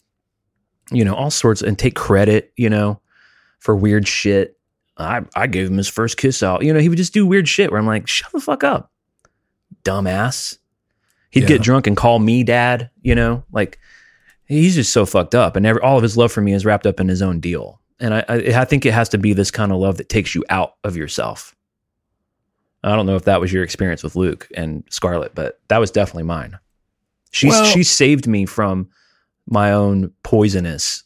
you 0.93 1.05
know, 1.05 1.15
all 1.15 1.31
sorts 1.31 1.63
and 1.63 1.79
take 1.79 1.95
credit, 1.95 2.53
you 2.57 2.69
know, 2.69 3.01
for 3.61 3.75
weird 3.75 4.07
shit. 4.07 4.59
I, 4.99 5.23
I 5.35 5.47
gave 5.47 5.69
him 5.69 5.79
his 5.79 5.89
first 5.89 6.19
kiss 6.19 6.43
out. 6.43 6.65
You 6.65 6.75
know, 6.75 6.81
he 6.81 6.91
would 6.91 6.99
just 6.99 7.15
do 7.15 7.27
weird 7.27 7.49
shit 7.49 7.71
where 7.71 7.81
I'm 7.81 7.87
like, 7.87 8.07
shut 8.07 8.33
the 8.33 8.41
fuck 8.41 8.63
up, 8.63 8.93
dumbass. 9.85 10.59
He'd 11.31 11.43
yeah. 11.43 11.49
get 11.49 11.63
drunk 11.63 11.87
and 11.87 11.97
call 11.97 12.19
me 12.19 12.43
dad, 12.43 12.91
you 13.03 13.15
know, 13.15 13.45
like 13.53 13.79
he's 14.47 14.75
just 14.75 14.93
so 14.93 15.07
fucked 15.07 15.35
up. 15.35 15.57
And 15.57 15.65
every, 15.65 15.81
all 15.81 15.97
of 15.97 16.03
his 16.03 16.17
love 16.17 16.33
for 16.33 16.41
me 16.41 16.53
is 16.53 16.65
wrapped 16.65 16.87
up 16.87 17.01
in 17.01 17.09
his 17.09 17.23
own 17.23 17.41
deal. 17.41 17.81
And 18.01 18.15
I, 18.15 18.25
I, 18.29 18.35
I 18.61 18.65
think 18.65 18.85
it 18.85 18.93
has 18.93 19.09
to 19.11 19.19
be 19.19 19.33
this 19.33 19.51
kind 19.51 19.71
of 19.73 19.79
love 19.79 19.99
that 19.99 20.09
takes 20.09 20.35
you 20.35 20.45
out 20.51 20.75
of 20.85 20.97
yourself. 20.97 21.55
I 22.83 22.97
don't 22.97 23.07
know 23.07 23.17
if 23.17 23.25
that 23.25 23.41
was 23.41 23.53
your 23.53 23.63
experience 23.63 24.03
with 24.03 24.17
Luke 24.17 24.49
and 24.57 24.85
Scarlett, 24.89 25.35
but 25.35 25.61
that 25.69 25.79
was 25.79 25.91
definitely 25.91 26.23
mine. 26.23 26.59
She's 27.31 27.51
Well- 27.51 27.65
she 27.67 27.83
saved 27.83 28.27
me 28.27 28.47
from 28.47 28.89
my 29.47 29.73
own 29.73 30.13
poisonous 30.23 31.05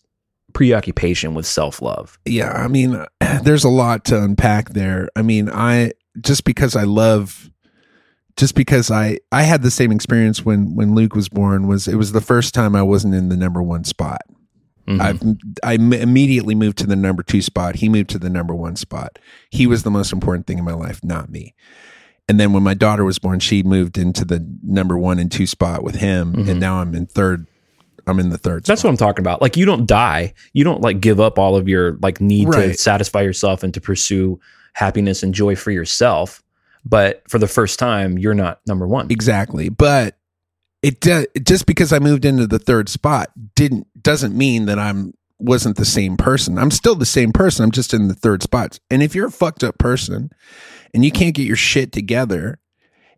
preoccupation 0.52 1.34
with 1.34 1.46
self 1.46 1.82
love. 1.82 2.16
yeah 2.24 2.52
i 2.52 2.68
mean 2.68 3.04
there's 3.42 3.64
a 3.64 3.68
lot 3.68 4.04
to 4.04 4.22
unpack 4.22 4.68
there 4.70 5.08
i 5.16 5.22
mean 5.22 5.50
i 5.50 5.90
just 6.20 6.44
because 6.44 6.76
i 6.76 6.84
love 6.84 7.50
just 8.36 8.54
because 8.54 8.90
i 8.90 9.18
i 9.32 9.42
had 9.42 9.62
the 9.62 9.70
same 9.70 9.92
experience 9.92 10.44
when 10.44 10.74
when 10.74 10.94
luke 10.94 11.14
was 11.14 11.28
born 11.28 11.66
was 11.66 11.86
it 11.88 11.96
was 11.96 12.12
the 12.12 12.20
first 12.20 12.54
time 12.54 12.74
i 12.74 12.82
wasn't 12.82 13.14
in 13.14 13.28
the 13.28 13.36
number 13.36 13.62
one 13.62 13.84
spot 13.84 14.20
Mhm. 14.86 15.00
i've 15.00 15.22
i 15.62 15.74
m- 15.74 15.92
immediately 15.92 16.54
moved 16.54 16.76
to 16.78 16.86
the 16.86 16.96
number 16.96 17.22
two 17.22 17.40
spot 17.40 17.76
he 17.76 17.88
moved 17.88 18.10
to 18.10 18.18
the 18.18 18.28
number 18.30 18.54
one 18.54 18.76
spot 18.76 19.18
he 19.50 19.66
was 19.66 19.82
the 19.82 19.90
most 19.90 20.12
important 20.12 20.46
thing 20.46 20.58
in 20.58 20.64
my 20.64 20.74
life 20.74 21.00
not 21.02 21.30
me 21.30 21.54
and 22.28 22.38
then 22.40 22.52
when 22.52 22.62
my 22.62 22.74
daughter 22.74 23.04
was 23.04 23.18
born 23.18 23.40
she 23.40 23.62
moved 23.62 23.96
into 23.96 24.24
the 24.24 24.46
number 24.62 24.98
one 24.98 25.18
and 25.18 25.32
two 25.32 25.46
spot 25.46 25.82
with 25.82 25.94
him 25.96 26.34
Mhm. 26.34 26.48
and 26.50 26.60
now 26.60 26.80
i'm 26.80 26.94
in 26.94 27.06
third 27.06 27.46
i'm 28.06 28.20
in 28.20 28.28
the 28.28 28.36
third 28.36 28.64
That's 28.64 28.82
spot. 28.82 28.88
what 28.90 28.92
I'm 28.92 28.96
talking 28.98 29.22
about. 29.22 29.40
Like 29.40 29.56
you 29.56 29.64
don't 29.64 29.86
die. 29.86 30.34
You 30.52 30.62
don't 30.62 30.82
like 30.82 31.00
give 31.00 31.18
up 31.20 31.38
all 31.38 31.56
of 31.56 31.66
your 31.70 31.96
like 32.02 32.20
need 32.20 32.52
to 32.52 32.74
satisfy 32.74 33.22
yourself 33.22 33.62
and 33.62 33.72
to 33.72 33.80
pursue 33.80 34.38
happiness 34.74 35.22
and 35.22 35.32
joy 35.32 35.56
for 35.56 35.70
yourself. 35.70 36.42
But 36.84 37.22
for 37.28 37.38
the 37.38 37.48
first 37.48 37.78
time, 37.78 38.18
you're 38.18 38.34
not 38.34 38.60
number 38.66 38.86
one. 38.86 39.10
Exactly. 39.10 39.68
But 39.68 40.16
it 40.82 41.00
do, 41.00 41.26
just 41.42 41.66
because 41.66 41.92
I 41.92 41.98
moved 41.98 42.24
into 42.24 42.46
the 42.46 42.58
third 42.58 42.88
spot 42.88 43.30
didn't 43.54 43.86
doesn't 44.02 44.36
mean 44.36 44.66
that 44.66 44.78
I'm 44.78 45.14
wasn't 45.38 45.76
the 45.76 45.84
same 45.84 46.16
person. 46.16 46.58
I'm 46.58 46.70
still 46.70 46.94
the 46.94 47.06
same 47.06 47.32
person. 47.32 47.64
I'm 47.64 47.70
just 47.70 47.94
in 47.94 48.08
the 48.08 48.14
third 48.14 48.42
spot. 48.42 48.78
And 48.90 49.02
if 49.02 49.14
you're 49.14 49.28
a 49.28 49.32
fucked 49.32 49.64
up 49.64 49.78
person 49.78 50.30
and 50.92 51.04
you 51.04 51.10
can't 51.10 51.34
get 51.34 51.46
your 51.46 51.56
shit 51.56 51.90
together 51.90 52.58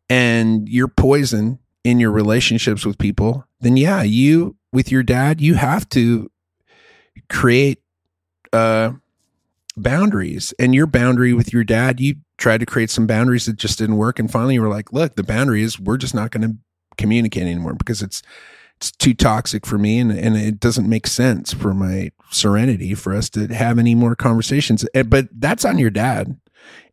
and 0.08 0.68
you're 0.68 0.88
poison 0.88 1.58
in 1.84 1.98
your 2.00 2.12
relationships 2.12 2.86
with 2.86 2.98
people, 2.98 3.44
then 3.60 3.76
yeah, 3.76 4.02
you 4.02 4.56
with 4.72 4.92
your 4.92 5.02
dad, 5.02 5.40
you 5.40 5.54
have 5.54 5.88
to 5.90 6.30
create 7.28 7.82
uh 8.52 8.92
boundaries. 9.76 10.54
And 10.58 10.74
your 10.74 10.86
boundary 10.86 11.32
with 11.32 11.52
your 11.52 11.64
dad, 11.64 12.00
you 12.00 12.16
tried 12.38 12.58
to 12.60 12.66
create 12.66 12.90
some 12.90 13.06
boundaries 13.06 13.46
that 13.46 13.56
just 13.56 13.78
didn't 13.78 13.96
work 13.96 14.18
and 14.18 14.30
finally 14.30 14.58
were 14.58 14.68
like, 14.68 14.92
look, 14.92 15.14
the 15.14 15.22
boundary 15.22 15.62
is 15.62 15.80
we're 15.80 15.96
just 15.96 16.14
not 16.14 16.30
going 16.30 16.48
to 16.48 16.56
communicate 16.98 17.42
anymore 17.42 17.74
because 17.74 18.02
it's 18.02 18.22
it's 18.78 18.90
too 18.90 19.14
toxic 19.14 19.64
for 19.64 19.78
me 19.78 19.98
and, 19.98 20.12
and 20.12 20.36
it 20.36 20.60
doesn't 20.60 20.88
make 20.88 21.06
sense 21.06 21.54
for 21.54 21.72
my 21.72 22.10
serenity 22.30 22.94
for 22.94 23.14
us 23.14 23.30
to 23.30 23.46
have 23.46 23.78
any 23.78 23.94
more 23.94 24.14
conversations. 24.14 24.84
Eh, 24.92 25.02
But 25.02 25.28
that's 25.32 25.64
on 25.64 25.78
your 25.78 25.88
dad. 25.88 26.38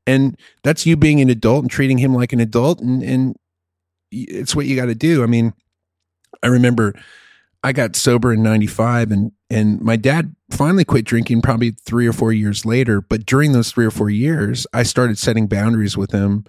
And 0.07 0.37
that's 0.63 0.85
you 0.85 0.95
being 0.95 1.19
an 1.19 1.29
adult 1.29 1.63
and 1.63 1.71
treating 1.71 1.97
him 1.97 2.13
like 2.13 2.31
an 2.31 2.39
adult 2.39 2.79
and, 2.79 3.03
and 3.03 3.35
it's 4.11 4.55
what 4.55 4.65
you 4.65 4.77
got 4.77 4.85
to 4.85 4.95
do. 4.95 5.23
I 5.23 5.25
mean, 5.25 5.53
I 6.41 6.47
remember 6.47 6.93
I 7.63 7.73
got 7.73 7.95
sober 7.95 8.31
in 8.33 8.43
95 8.43 9.11
and 9.11 9.31
and 9.49 9.81
my 9.81 9.95
dad 9.95 10.35
finally 10.53 10.85
quit 10.85 11.05
drinking 11.05 11.41
probably 11.41 11.71
3 11.71 12.07
or 12.07 12.13
4 12.13 12.31
years 12.31 12.65
later, 12.65 13.01
but 13.01 13.25
during 13.25 13.51
those 13.51 13.71
3 13.71 13.85
or 13.85 13.91
4 13.91 14.09
years, 14.09 14.65
I 14.73 14.83
started 14.83 15.17
setting 15.17 15.47
boundaries 15.47 15.97
with 15.97 16.11
him 16.11 16.45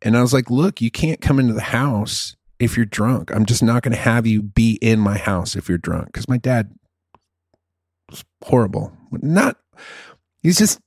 and 0.00 0.16
I 0.16 0.22
was 0.22 0.32
like, 0.32 0.50
"Look, 0.50 0.80
you 0.80 0.90
can't 0.90 1.20
come 1.20 1.38
into 1.38 1.52
the 1.52 1.60
house 1.60 2.36
if 2.58 2.76
you're 2.76 2.86
drunk. 2.86 3.30
I'm 3.34 3.46
just 3.46 3.62
not 3.62 3.82
going 3.82 3.92
to 3.92 3.98
have 3.98 4.26
you 4.26 4.42
be 4.42 4.78
in 4.80 5.00
my 5.00 5.18
house 5.18 5.56
if 5.56 5.68
you're 5.68 5.78
drunk 5.78 6.12
cuz 6.12 6.28
my 6.28 6.38
dad 6.38 6.72
was 8.10 8.24
horrible. 8.44 8.92
Not 9.10 9.58
he's 10.42 10.58
just 10.58 10.80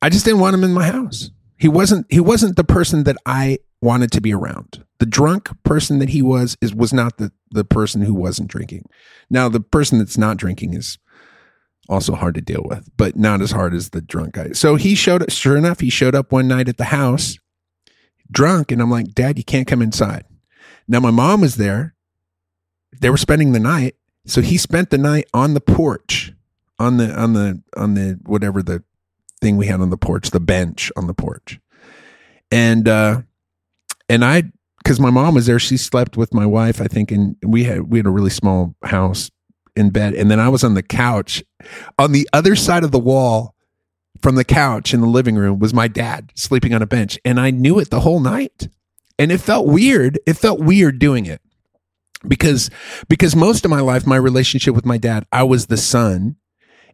I 0.00 0.08
just 0.08 0.24
didn't 0.24 0.40
want 0.40 0.54
him 0.54 0.64
in 0.64 0.72
my 0.72 0.86
house. 0.86 1.30
He 1.56 1.68
wasn't 1.68 2.06
he 2.10 2.20
wasn't 2.20 2.56
the 2.56 2.64
person 2.64 3.04
that 3.04 3.16
I 3.24 3.58
wanted 3.80 4.10
to 4.12 4.20
be 4.20 4.34
around. 4.34 4.84
The 4.98 5.06
drunk 5.06 5.50
person 5.64 5.98
that 6.00 6.10
he 6.10 6.22
was 6.22 6.56
is 6.60 6.74
was 6.74 6.92
not 6.92 7.18
the 7.18 7.32
the 7.50 7.64
person 7.64 8.02
who 8.02 8.14
wasn't 8.14 8.48
drinking. 8.48 8.86
Now 9.30 9.48
the 9.48 9.60
person 9.60 9.98
that's 9.98 10.18
not 10.18 10.38
drinking 10.38 10.74
is 10.74 10.98
also 11.88 12.14
hard 12.14 12.34
to 12.36 12.40
deal 12.40 12.64
with, 12.64 12.88
but 12.96 13.16
not 13.16 13.40
as 13.40 13.50
hard 13.50 13.74
as 13.74 13.90
the 13.90 14.00
drunk 14.00 14.34
guy. 14.34 14.52
So 14.52 14.76
he 14.76 14.94
showed 14.94 15.22
up 15.22 15.30
sure 15.30 15.56
enough, 15.56 15.80
he 15.80 15.90
showed 15.90 16.14
up 16.14 16.32
one 16.32 16.48
night 16.48 16.68
at 16.68 16.76
the 16.76 16.84
house 16.84 17.38
drunk 18.30 18.72
and 18.72 18.80
I'm 18.80 18.90
like, 18.90 19.14
"Dad, 19.14 19.36
you 19.36 19.44
can't 19.44 19.66
come 19.66 19.82
inside." 19.82 20.24
Now 20.88 21.00
my 21.00 21.10
mom 21.10 21.40
was 21.40 21.56
there. 21.56 21.94
They 23.00 23.10
were 23.10 23.16
spending 23.16 23.52
the 23.52 23.60
night, 23.60 23.96
so 24.26 24.40
he 24.40 24.56
spent 24.56 24.90
the 24.90 24.98
night 24.98 25.26
on 25.34 25.54
the 25.54 25.60
porch 25.60 26.32
on 26.78 26.96
the 26.96 27.14
on 27.18 27.32
the 27.32 27.62
on 27.76 27.94
the 27.94 28.18
whatever 28.24 28.62
the 28.62 28.82
thing 29.40 29.56
we 29.56 29.66
had 29.66 29.80
on 29.80 29.90
the 29.90 29.96
porch, 29.96 30.30
the 30.30 30.40
bench 30.40 30.90
on 30.96 31.06
the 31.06 31.14
porch. 31.14 31.60
And 32.50 32.88
uh 32.88 33.22
and 34.08 34.24
I 34.24 34.44
because 34.78 34.98
my 34.98 35.10
mom 35.10 35.34
was 35.34 35.46
there, 35.46 35.58
she 35.58 35.76
slept 35.76 36.16
with 36.16 36.34
my 36.34 36.44
wife, 36.44 36.80
I 36.80 36.86
think, 36.86 37.10
and 37.10 37.36
we 37.44 37.64
had 37.64 37.90
we 37.90 37.98
had 37.98 38.06
a 38.06 38.10
really 38.10 38.30
small 38.30 38.74
house 38.82 39.30
in 39.76 39.90
bed. 39.90 40.14
And 40.14 40.30
then 40.30 40.40
I 40.40 40.48
was 40.48 40.64
on 40.64 40.74
the 40.74 40.82
couch. 40.82 41.42
On 41.98 42.12
the 42.12 42.28
other 42.32 42.56
side 42.56 42.84
of 42.84 42.90
the 42.90 42.98
wall 42.98 43.54
from 44.20 44.36
the 44.36 44.44
couch 44.44 44.94
in 44.94 45.00
the 45.00 45.06
living 45.06 45.36
room 45.36 45.58
was 45.58 45.74
my 45.74 45.88
dad 45.88 46.32
sleeping 46.34 46.74
on 46.74 46.82
a 46.82 46.86
bench. 46.86 47.18
And 47.24 47.40
I 47.40 47.50
knew 47.50 47.78
it 47.78 47.90
the 47.90 48.00
whole 48.00 48.20
night. 48.20 48.68
And 49.18 49.32
it 49.32 49.38
felt 49.38 49.66
weird. 49.66 50.18
It 50.26 50.34
felt 50.34 50.60
weird 50.60 50.98
doing 50.98 51.26
it. 51.26 51.40
Because 52.26 52.70
because 53.08 53.34
most 53.34 53.64
of 53.64 53.70
my 53.70 53.80
life, 53.80 54.06
my 54.06 54.16
relationship 54.16 54.74
with 54.74 54.86
my 54.86 54.96
dad, 54.96 55.26
I 55.32 55.42
was 55.42 55.66
the 55.66 55.76
son 55.76 56.36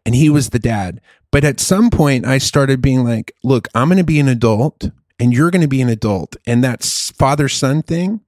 and 0.05 0.15
he 0.15 0.29
was 0.29 0.49
the 0.49 0.59
dad. 0.59 1.01
But 1.31 1.43
at 1.43 1.59
some 1.59 1.91
point, 1.91 2.25
I 2.25 2.39
started 2.39 2.81
being 2.81 3.03
like, 3.03 3.33
look, 3.43 3.67
I'm 3.75 3.89
going 3.89 3.99
to 3.99 4.03
be 4.03 4.19
an 4.19 4.27
adult 4.27 4.89
and 5.19 5.33
you're 5.33 5.51
going 5.51 5.61
to 5.61 5.67
be 5.67 5.81
an 5.81 5.89
adult. 5.89 6.35
And 6.47 6.63
that 6.63 6.83
father 6.83 7.47
son 7.47 7.83
thing 7.83 8.21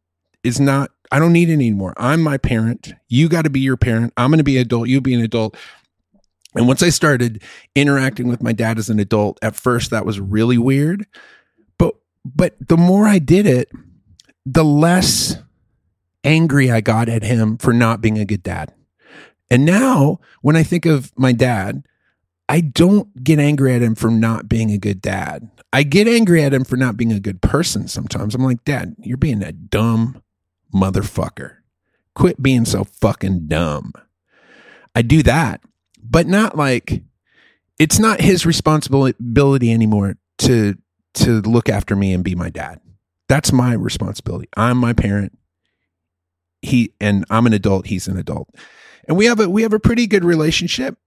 is 0.43 0.59
not, 0.59 0.91
I 1.11 1.19
don't 1.19 1.33
need 1.33 1.49
it 1.49 1.53
anymore. 1.53 1.93
I'm 1.97 2.21
my 2.21 2.37
parent. 2.37 2.93
You 3.09 3.27
got 3.27 3.43
to 3.43 3.49
be 3.49 3.59
your 3.59 3.77
parent. 3.77 4.13
I'm 4.17 4.29
going 4.29 4.37
to 4.37 4.43
be 4.43 4.57
an 4.57 4.61
adult. 4.61 4.87
You 4.87 5.01
be 5.01 5.13
an 5.13 5.21
adult. 5.21 5.57
And 6.55 6.67
once 6.67 6.83
I 6.83 6.89
started 6.89 7.43
interacting 7.75 8.27
with 8.27 8.41
my 8.41 8.53
dad 8.53 8.77
as 8.77 8.89
an 8.89 8.99
adult, 8.99 9.39
at 9.41 9.55
first 9.55 9.91
that 9.91 10.05
was 10.05 10.19
really 10.19 10.57
weird. 10.57 11.05
But, 11.77 11.95
but 12.23 12.55
the 12.65 12.77
more 12.77 13.07
I 13.07 13.19
did 13.19 13.45
it, 13.45 13.69
the 14.45 14.63
less 14.63 15.37
angry 16.23 16.71
I 16.71 16.81
got 16.81 17.09
at 17.09 17.23
him 17.23 17.57
for 17.57 17.73
not 17.73 18.01
being 18.01 18.17
a 18.17 18.25
good 18.25 18.43
dad. 18.43 18.73
And 19.49 19.65
now 19.65 20.19
when 20.41 20.55
I 20.55 20.63
think 20.63 20.85
of 20.85 21.11
my 21.17 21.31
dad, 21.31 21.83
I 22.47 22.61
don't 22.61 23.23
get 23.23 23.39
angry 23.39 23.73
at 23.73 23.81
him 23.81 23.95
for 23.95 24.11
not 24.11 24.49
being 24.49 24.71
a 24.71 24.77
good 24.77 25.01
dad. 25.01 25.49
I 25.73 25.83
get 25.83 26.07
angry 26.07 26.43
at 26.43 26.53
him 26.53 26.65
for 26.65 26.75
not 26.75 26.97
being 26.97 27.13
a 27.13 27.19
good 27.19 27.41
person 27.41 27.87
sometimes. 27.87 28.35
I'm 28.35 28.43
like, 28.43 28.63
Dad, 28.65 28.95
you're 28.99 29.15
being 29.15 29.41
a 29.41 29.53
dumb 29.53 30.21
motherfucker. 30.73 31.57
Quit 32.15 32.41
being 32.41 32.65
so 32.65 32.83
fucking 32.83 33.47
dumb. 33.47 33.93
I 34.95 35.01
do 35.01 35.23
that, 35.23 35.61
but 36.01 36.27
not 36.27 36.57
like 36.57 37.03
it's 37.79 37.99
not 37.99 38.21
his 38.21 38.45
responsibility 38.45 39.71
anymore 39.71 40.17
to 40.39 40.75
to 41.13 41.41
look 41.41 41.69
after 41.69 41.95
me 41.95 42.13
and 42.13 42.23
be 42.23 42.35
my 42.35 42.49
dad. 42.49 42.79
That's 43.27 43.51
my 43.51 43.73
responsibility. 43.73 44.49
I'm 44.57 44.77
my 44.77 44.93
parent. 44.93 45.37
He 46.61 46.93
and 46.99 47.25
I'm 47.29 47.47
an 47.47 47.53
adult, 47.53 47.87
he's 47.87 48.07
an 48.07 48.17
adult. 48.17 48.49
And 49.07 49.17
we 49.17 49.25
have 49.25 49.39
a 49.39 49.49
we 49.49 49.63
have 49.63 49.73
a 49.73 49.79
pretty 49.79 50.05
good 50.05 50.25
relationship. 50.25 50.97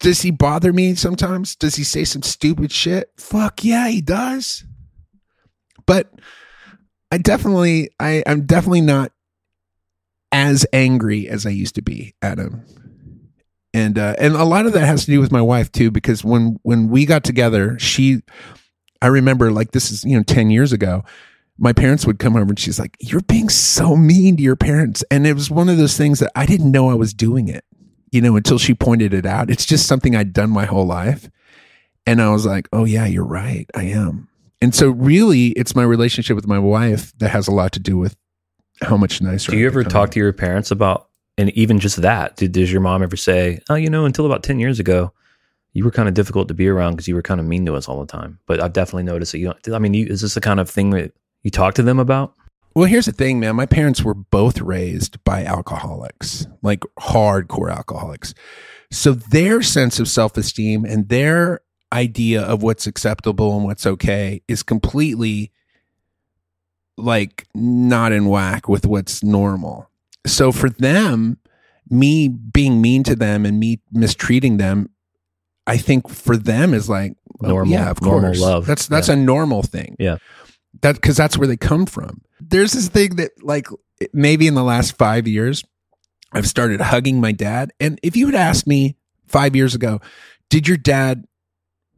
Does 0.00 0.22
he 0.22 0.30
bother 0.30 0.72
me 0.72 0.94
sometimes? 0.94 1.56
Does 1.56 1.74
he 1.74 1.84
say 1.84 2.04
some 2.04 2.22
stupid 2.22 2.70
shit? 2.70 3.10
Fuck 3.16 3.64
yeah, 3.64 3.88
he 3.88 4.00
does. 4.00 4.64
But 5.86 6.12
I 7.10 7.18
definitely 7.18 7.90
I 8.00 8.22
I'm 8.26 8.46
definitely 8.46 8.80
not 8.80 9.12
as 10.32 10.66
angry 10.72 11.28
as 11.28 11.46
I 11.46 11.50
used 11.50 11.76
to 11.76 11.82
be 11.82 12.14
at 12.20 12.38
him. 12.38 12.64
And 13.72 13.98
uh 13.98 14.14
and 14.18 14.34
a 14.34 14.44
lot 14.44 14.66
of 14.66 14.72
that 14.72 14.86
has 14.86 15.04
to 15.04 15.10
do 15.10 15.20
with 15.20 15.32
my 15.32 15.42
wife 15.42 15.70
too 15.70 15.90
because 15.90 16.24
when 16.24 16.58
when 16.62 16.88
we 16.88 17.06
got 17.06 17.24
together, 17.24 17.78
she 17.78 18.22
I 19.02 19.08
remember 19.08 19.50
like 19.52 19.72
this 19.72 19.90
is, 19.90 20.04
you 20.04 20.16
know, 20.16 20.22
10 20.22 20.50
years 20.50 20.72
ago, 20.72 21.04
my 21.58 21.72
parents 21.72 22.06
would 22.06 22.18
come 22.18 22.36
over 22.36 22.50
and 22.50 22.58
she's 22.58 22.78
like, 22.78 22.96
You're 23.00 23.22
being 23.22 23.48
so 23.48 23.96
mean 23.96 24.36
to 24.36 24.42
your 24.42 24.56
parents. 24.56 25.04
And 25.10 25.26
it 25.26 25.34
was 25.34 25.50
one 25.50 25.68
of 25.68 25.78
those 25.78 25.96
things 25.96 26.18
that 26.20 26.32
I 26.34 26.46
didn't 26.46 26.70
know 26.70 26.90
I 26.90 26.94
was 26.94 27.14
doing 27.14 27.48
it, 27.48 27.64
you 28.10 28.20
know, 28.20 28.36
until 28.36 28.58
she 28.58 28.74
pointed 28.74 29.14
it 29.14 29.26
out. 29.26 29.50
It's 29.50 29.64
just 29.64 29.86
something 29.86 30.14
I'd 30.14 30.32
done 30.32 30.50
my 30.50 30.64
whole 30.64 30.86
life. 30.86 31.30
And 32.06 32.20
I 32.20 32.30
was 32.30 32.46
like, 32.46 32.68
Oh, 32.72 32.84
yeah, 32.84 33.06
you're 33.06 33.24
right. 33.24 33.68
I 33.74 33.84
am. 33.84 34.28
And 34.60 34.74
so, 34.74 34.90
really, 34.90 35.48
it's 35.48 35.74
my 35.74 35.82
relationship 35.82 36.34
with 36.34 36.46
my 36.46 36.58
wife 36.58 37.12
that 37.18 37.28
has 37.28 37.46
a 37.46 37.52
lot 37.52 37.72
to 37.72 37.80
do 37.80 37.98
with 37.98 38.16
how 38.82 38.96
much 38.96 39.20
nicer. 39.20 39.52
Do 39.52 39.58
you 39.58 39.66
I've 39.66 39.72
ever 39.72 39.80
become. 39.80 39.92
talk 39.92 40.10
to 40.12 40.18
your 40.18 40.32
parents 40.32 40.70
about, 40.70 41.08
and 41.36 41.50
even 41.50 41.78
just 41.78 42.00
that? 42.02 42.36
Did, 42.36 42.52
does 42.52 42.72
your 42.72 42.80
mom 42.80 43.02
ever 43.02 43.16
say, 43.16 43.60
"Oh, 43.68 43.74
you 43.74 43.90
know, 43.90 44.04
until 44.04 44.26
about 44.26 44.42
ten 44.42 44.58
years 44.58 44.80
ago, 44.80 45.12
you 45.72 45.84
were 45.84 45.90
kind 45.90 46.08
of 46.08 46.14
difficult 46.14 46.48
to 46.48 46.54
be 46.54 46.68
around 46.68 46.92
because 46.92 47.08
you 47.08 47.14
were 47.14 47.22
kind 47.22 47.40
of 47.40 47.46
mean 47.46 47.66
to 47.66 47.74
us 47.74 47.88
all 47.88 48.00
the 48.00 48.06
time"? 48.06 48.38
But 48.46 48.62
I've 48.62 48.72
definitely 48.72 49.04
noticed 49.04 49.32
that 49.32 49.38
you 49.38 49.46
don't. 49.46 49.74
I 49.74 49.78
mean, 49.78 49.94
you, 49.94 50.06
is 50.06 50.22
this 50.22 50.34
the 50.34 50.40
kind 50.40 50.60
of 50.60 50.70
thing 50.70 50.90
that 50.90 51.12
you 51.42 51.50
talk 51.50 51.74
to 51.74 51.82
them 51.82 51.98
about? 51.98 52.34
Well, 52.74 52.84
here's 52.84 53.06
the 53.06 53.12
thing, 53.12 53.40
man. 53.40 53.56
My 53.56 53.64
parents 53.64 54.02
were 54.02 54.12
both 54.12 54.60
raised 54.60 55.22
by 55.24 55.44
alcoholics, 55.44 56.46
like 56.62 56.80
hardcore 57.00 57.74
alcoholics. 57.74 58.34
So 58.90 59.12
their 59.12 59.62
sense 59.62 59.98
of 59.98 60.08
self 60.08 60.36
esteem 60.36 60.84
and 60.84 61.08
their 61.08 61.60
idea 61.92 62.42
of 62.42 62.62
what's 62.62 62.86
acceptable 62.86 63.54
and 63.56 63.64
what's 63.64 63.86
okay 63.86 64.42
is 64.48 64.62
completely 64.62 65.52
like 66.96 67.46
not 67.54 68.12
in 68.12 68.26
whack 68.26 68.68
with 68.68 68.86
what's 68.86 69.22
normal. 69.22 69.90
So 70.26 70.50
for 70.52 70.70
them, 70.70 71.38
me 71.88 72.28
being 72.28 72.80
mean 72.80 73.02
to 73.04 73.14
them 73.14 73.44
and 73.46 73.60
me 73.60 73.80
mistreating 73.92 74.56
them, 74.56 74.90
I 75.66 75.76
think 75.76 76.08
for 76.08 76.36
them 76.36 76.74
is 76.74 76.88
like 76.88 77.14
well, 77.38 77.50
Normal- 77.50 77.72
yeah, 77.72 77.90
of 77.90 78.00
normal 78.00 78.30
course. 78.30 78.40
love. 78.40 78.66
That's 78.66 78.86
that's 78.86 79.08
Yeah. 79.08 79.14
a 79.14 79.18
normal 79.18 79.62
thing. 79.62 79.96
Yeah. 79.98 80.16
That 80.82 80.94
because 80.96 81.16
that's 81.16 81.36
where 81.38 81.46
they 81.48 81.56
come 81.56 81.86
from. 81.86 82.22
There's 82.40 82.72
this 82.72 82.88
thing 82.88 83.16
that 83.16 83.30
like 83.42 83.68
maybe 84.12 84.46
in 84.46 84.54
the 84.54 84.64
last 84.64 84.96
five 84.96 85.28
years, 85.28 85.62
I've 86.32 86.46
started 86.46 86.80
hugging 86.80 87.20
my 87.20 87.32
dad. 87.32 87.72
And 87.78 87.98
if 88.02 88.16
you 88.16 88.26
had 88.26 88.34
asked 88.34 88.66
me 88.66 88.96
five 89.26 89.54
years 89.54 89.74
ago, 89.74 90.00
did 90.50 90.66
your 90.66 90.76
dad 90.76 91.26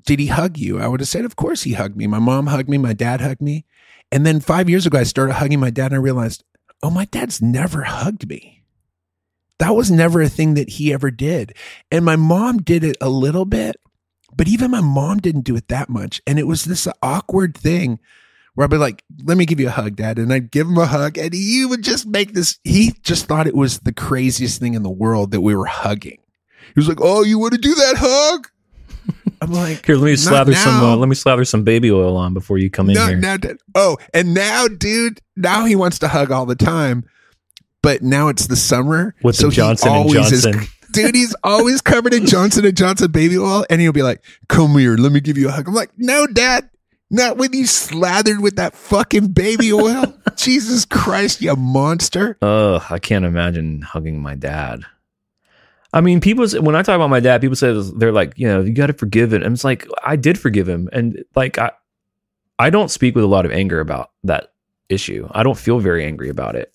did 0.08 0.20
he 0.20 0.28
hug 0.28 0.56
you? 0.56 0.80
I 0.80 0.88
would 0.88 1.00
have 1.00 1.08
said, 1.08 1.26
of 1.26 1.36
course 1.36 1.64
he 1.64 1.74
hugged 1.74 1.94
me. 1.94 2.06
My 2.06 2.18
mom 2.18 2.46
hugged 2.46 2.70
me, 2.70 2.78
my 2.78 2.94
dad 2.94 3.20
hugged 3.20 3.42
me. 3.42 3.66
And 4.10 4.24
then 4.24 4.40
five 4.40 4.66
years 4.66 4.86
ago, 4.86 4.98
I 4.98 5.02
started 5.02 5.34
hugging 5.34 5.60
my 5.60 5.68
dad 5.68 5.92
and 5.92 5.96
I 5.96 5.98
realized, 5.98 6.44
oh, 6.82 6.88
my 6.88 7.04
dad's 7.04 7.42
never 7.42 7.82
hugged 7.82 8.26
me. 8.26 8.64
That 9.58 9.74
was 9.74 9.90
never 9.90 10.22
a 10.22 10.30
thing 10.30 10.54
that 10.54 10.70
he 10.70 10.94
ever 10.94 11.10
did. 11.10 11.54
And 11.92 12.06
my 12.06 12.16
mom 12.16 12.56
did 12.56 12.84
it 12.84 12.96
a 13.02 13.10
little 13.10 13.44
bit, 13.44 13.76
but 14.34 14.48
even 14.48 14.70
my 14.70 14.80
mom 14.80 15.18
didn't 15.18 15.42
do 15.42 15.56
it 15.56 15.68
that 15.68 15.90
much. 15.90 16.22
And 16.26 16.38
it 16.38 16.46
was 16.46 16.64
this 16.64 16.88
awkward 17.02 17.54
thing 17.54 17.98
where 18.54 18.64
I'd 18.64 18.70
be 18.70 18.78
like, 18.78 19.04
let 19.24 19.36
me 19.36 19.44
give 19.44 19.60
you 19.60 19.68
a 19.68 19.72
hug, 19.72 19.96
dad. 19.96 20.18
And 20.18 20.32
I'd 20.32 20.50
give 20.50 20.68
him 20.68 20.78
a 20.78 20.86
hug 20.86 21.18
and 21.18 21.34
he 21.34 21.66
would 21.66 21.84
just 21.84 22.06
make 22.06 22.32
this, 22.32 22.58
he 22.64 22.94
just 23.02 23.26
thought 23.26 23.46
it 23.46 23.54
was 23.54 23.80
the 23.80 23.92
craziest 23.92 24.58
thing 24.58 24.72
in 24.72 24.82
the 24.82 24.88
world 24.88 25.32
that 25.32 25.42
we 25.42 25.54
were 25.54 25.66
hugging. 25.66 26.18
He 26.74 26.80
was 26.80 26.88
like, 26.88 27.02
oh, 27.02 27.24
you 27.24 27.38
want 27.38 27.52
to 27.52 27.58
do 27.58 27.74
that 27.74 27.96
hug? 27.98 28.48
I'm 29.40 29.52
like, 29.52 29.86
Here, 29.86 29.96
let 29.96 30.04
me 30.04 30.10
"Not 30.12 30.18
slather 30.18 30.54
some. 30.54 30.82
Uh, 30.82 30.96
let 30.96 31.08
me 31.08 31.14
slather 31.14 31.44
some 31.44 31.62
baby 31.62 31.90
oil 31.90 32.16
on 32.16 32.34
before 32.34 32.58
you 32.58 32.70
come 32.70 32.88
in 32.90 32.94
no, 32.94 33.06
here. 33.06 33.16
now, 33.16 33.36
oh, 33.74 33.96
and 34.12 34.34
now, 34.34 34.66
dude, 34.68 35.20
now 35.36 35.64
he 35.64 35.76
wants 35.76 35.98
to 36.00 36.08
hug 36.08 36.30
all 36.30 36.46
the 36.46 36.56
time. 36.56 37.04
But 37.82 38.02
now 38.02 38.28
it's 38.28 38.48
the 38.48 38.56
summer, 38.56 39.14
With 39.22 39.36
the 39.36 39.42
so 39.42 39.50
he 39.50 39.56
Johnson 39.56 39.88
and 39.88 39.96
always 39.96 40.32
is- 40.32 40.42
Johnson. 40.44 40.66
dude, 40.92 41.14
he's 41.14 41.34
always 41.44 41.80
covered 41.80 42.12
in 42.14 42.26
Johnson 42.26 42.64
and 42.64 42.76
Johnson 42.76 43.10
baby 43.12 43.38
oil, 43.38 43.64
and 43.70 43.80
he'll 43.80 43.92
be 43.92 44.02
like, 44.02 44.22
"Come 44.48 44.76
here, 44.76 44.96
let 44.96 45.12
me 45.12 45.20
give 45.20 45.38
you 45.38 45.48
a 45.48 45.52
hug." 45.52 45.68
I'm 45.68 45.74
like, 45.74 45.90
"No, 45.96 46.26
Dad, 46.26 46.68
not 47.10 47.36
when 47.36 47.52
you 47.52 47.66
slathered 47.66 48.40
with 48.40 48.56
that 48.56 48.74
fucking 48.74 49.28
baby 49.28 49.72
oil." 49.72 50.12
Jesus 50.36 50.84
Christ, 50.84 51.40
you 51.40 51.54
monster! 51.54 52.36
Oh, 52.42 52.84
I 52.90 52.98
can't 52.98 53.24
imagine 53.24 53.82
hugging 53.82 54.20
my 54.20 54.34
dad. 54.34 54.82
I 55.92 56.00
mean, 56.02 56.20
people 56.20 56.46
when 56.60 56.76
I 56.76 56.82
talk 56.82 56.96
about 56.96 57.10
my 57.10 57.20
dad, 57.20 57.40
people 57.40 57.56
say 57.56 57.72
they're 57.96 58.12
like, 58.12 58.34
you 58.36 58.46
know, 58.46 58.60
you 58.60 58.72
got 58.72 58.88
to 58.88 58.92
forgive 58.92 59.32
it. 59.32 59.42
And 59.42 59.54
it's 59.54 59.64
like 59.64 59.86
I 60.04 60.16
did 60.16 60.38
forgive 60.38 60.68
him, 60.68 60.88
and 60.92 61.24
like 61.34 61.58
I, 61.58 61.70
I 62.58 62.70
don't 62.70 62.90
speak 62.90 63.14
with 63.14 63.24
a 63.24 63.28
lot 63.28 63.46
of 63.46 63.52
anger 63.52 63.80
about 63.80 64.10
that 64.24 64.52
issue. 64.88 65.28
I 65.32 65.42
don't 65.42 65.56
feel 65.58 65.78
very 65.78 66.04
angry 66.04 66.28
about 66.28 66.56
it. 66.56 66.72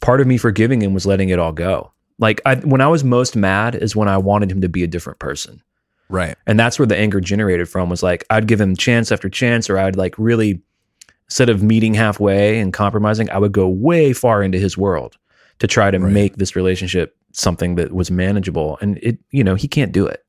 Part 0.00 0.20
of 0.20 0.26
me 0.26 0.36
forgiving 0.38 0.82
him 0.82 0.94
was 0.94 1.06
letting 1.06 1.28
it 1.28 1.38
all 1.38 1.52
go. 1.52 1.92
Like 2.18 2.40
I, 2.44 2.56
when 2.56 2.80
I 2.80 2.88
was 2.88 3.04
most 3.04 3.36
mad 3.36 3.74
is 3.76 3.94
when 3.94 4.08
I 4.08 4.18
wanted 4.18 4.50
him 4.50 4.60
to 4.62 4.68
be 4.68 4.82
a 4.82 4.88
different 4.88 5.18
person. 5.18 5.62
Right, 6.10 6.36
And 6.46 6.58
that's 6.58 6.78
where 6.78 6.86
the 6.86 6.96
anger 6.96 7.20
generated 7.20 7.68
from 7.68 7.90
was 7.90 8.02
like 8.02 8.24
I'd 8.30 8.46
give 8.46 8.58
him 8.58 8.74
chance 8.76 9.12
after 9.12 9.28
chance, 9.28 9.68
or 9.68 9.76
I'd 9.78 9.94
like 9.94 10.14
really 10.18 10.62
instead 11.26 11.50
of 11.50 11.62
meeting 11.62 11.92
halfway 11.92 12.58
and 12.58 12.72
compromising, 12.72 13.28
I 13.28 13.36
would 13.36 13.52
go 13.52 13.68
way 13.68 14.14
far 14.14 14.42
into 14.42 14.56
his 14.58 14.78
world 14.78 15.18
to 15.58 15.66
try 15.66 15.90
to 15.90 15.98
Right. 15.98 16.10
make 16.10 16.36
this 16.36 16.56
relationship 16.56 17.14
something 17.38 17.76
that 17.76 17.92
was 17.92 18.10
manageable. 18.10 18.78
And 18.80 18.98
it, 19.02 19.18
you 19.30 19.44
know, 19.44 19.54
he 19.54 19.68
can't 19.68 19.92
do 19.92 20.06
it. 20.06 20.24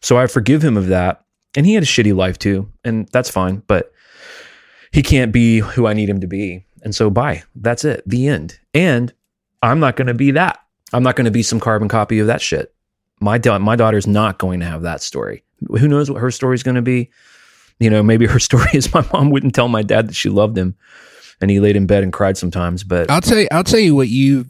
So 0.00 0.18
I 0.18 0.26
forgive 0.26 0.62
him 0.62 0.76
of 0.76 0.88
that. 0.88 1.24
And 1.56 1.64
he 1.66 1.74
had 1.74 1.84
a 1.84 1.86
shitty 1.86 2.14
life 2.14 2.36
too, 2.36 2.68
and 2.82 3.08
that's 3.12 3.30
fine, 3.30 3.62
but 3.68 3.92
he 4.90 5.02
can't 5.02 5.32
be 5.32 5.60
who 5.60 5.86
I 5.86 5.92
need 5.92 6.08
him 6.08 6.20
to 6.20 6.26
be. 6.26 6.66
And 6.82 6.92
so 6.92 7.10
bye. 7.10 7.44
That's 7.54 7.84
it. 7.84 8.02
The 8.04 8.26
end. 8.26 8.58
And 8.74 9.12
I'm 9.62 9.78
not 9.78 9.94
going 9.94 10.08
to 10.08 10.14
be 10.14 10.32
that. 10.32 10.58
I'm 10.92 11.04
not 11.04 11.14
going 11.14 11.26
to 11.26 11.30
be 11.30 11.44
some 11.44 11.60
carbon 11.60 11.88
copy 11.88 12.18
of 12.18 12.26
that 12.26 12.42
shit 12.42 12.74
my 13.20 13.38
da- 13.38 13.58
my 13.58 13.76
daughter's 13.76 14.06
not 14.06 14.38
going 14.38 14.60
to 14.60 14.66
have 14.66 14.82
that 14.82 15.02
story. 15.02 15.44
Who 15.68 15.88
knows 15.88 16.10
what 16.10 16.20
her 16.20 16.30
story's 16.30 16.62
going 16.62 16.74
to 16.76 16.82
be? 16.82 17.10
You 17.80 17.90
know, 17.90 18.02
maybe 18.02 18.26
her 18.26 18.38
story 18.50 18.68
is 18.74 18.92
my 18.92 19.06
mom 19.12 19.30
wouldn't 19.30 19.54
tell 19.54 19.68
my 19.68 19.82
dad 19.82 20.08
that 20.08 20.14
she 20.14 20.28
loved 20.28 20.56
him, 20.56 20.76
and 21.40 21.50
he 21.50 21.60
laid 21.60 21.76
in 21.76 21.86
bed 21.86 22.02
and 22.02 22.12
cried 22.12 22.36
sometimes. 22.36 22.84
But 22.84 23.10
I'll 23.10 23.20
tell 23.20 23.38
you. 23.38 23.48
I'll 23.50 23.64
tell 23.64 23.80
you 23.80 23.94
what 23.94 24.08
you, 24.08 24.46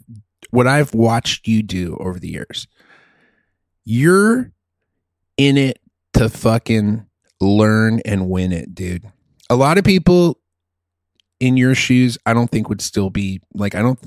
what 0.55 0.67
I've 0.67 0.93
watched 0.93 1.47
you 1.47 1.61
do 1.61 1.97
over 1.99 2.17
the 2.17 2.29
years. 2.29 2.67
You're 3.83 4.51
in 5.37 5.57
it 5.57 5.79
to 6.13 6.29
fucking 6.29 7.05
learn 7.41 8.01
and 8.05 8.29
win 8.29 8.53
it, 8.53 8.73
dude. 8.73 9.03
A 9.49 9.55
lot 9.55 9.77
of 9.77 9.83
people 9.83 10.39
in 11.39 11.57
your 11.57 11.75
shoes, 11.75 12.17
I 12.25 12.33
don't 12.33 12.49
think 12.49 12.69
would 12.69 12.81
still 12.81 13.09
be 13.09 13.41
like 13.53 13.75
I 13.75 13.81
don't. 13.81 13.99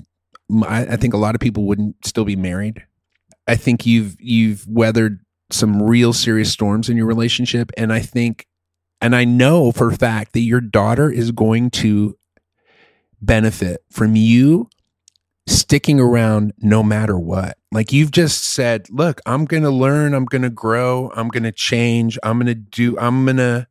I, 0.64 0.87
I 0.87 0.96
think 0.96 1.12
a 1.12 1.18
lot 1.18 1.34
of 1.34 1.40
people 1.40 1.64
wouldn't 1.64 2.06
still 2.06 2.24
be 2.24 2.37
married. 2.37 2.84
I 3.46 3.54
think 3.54 3.84
you've 3.84 4.16
you've 4.18 4.66
weathered 4.66 5.20
some 5.50 5.82
real 5.82 6.12
serious 6.12 6.50
storms 6.50 6.88
in 6.88 6.96
your 6.96 7.06
relationship, 7.06 7.70
and 7.76 7.92
I 7.92 8.00
think, 8.00 8.46
and 9.00 9.14
I 9.14 9.24
know 9.24 9.70
for 9.70 9.90
a 9.90 9.96
fact 9.96 10.32
that 10.32 10.40
your 10.40 10.62
daughter 10.62 11.11
is 11.11 11.30
going 11.30 11.70
to 11.70 12.16
benefit 13.20 13.82
from 13.90 14.16
you 14.16 14.70
sticking 15.48 15.98
around 15.98 16.52
no 16.58 16.82
matter 16.82 17.18
what. 17.18 17.58
Like 17.72 17.92
you've 17.92 18.11
just 18.11 18.44
said, 18.44 18.88
look, 18.90 19.20
I'm 19.26 19.44
going 19.44 19.62
to 19.62 19.70
learn, 19.70 20.14
I'm 20.14 20.24
going 20.24 20.42
to 20.42 20.50
grow, 20.50 21.11
I'm 21.14 21.28
going 21.28 21.42
to 21.42 21.52
change, 21.52 22.18
I'm 22.22 22.38
going 22.38 22.46
to 22.46 22.54
do, 22.54 22.98
I'm 22.98 23.24
going 23.24 23.38
to 23.38 23.66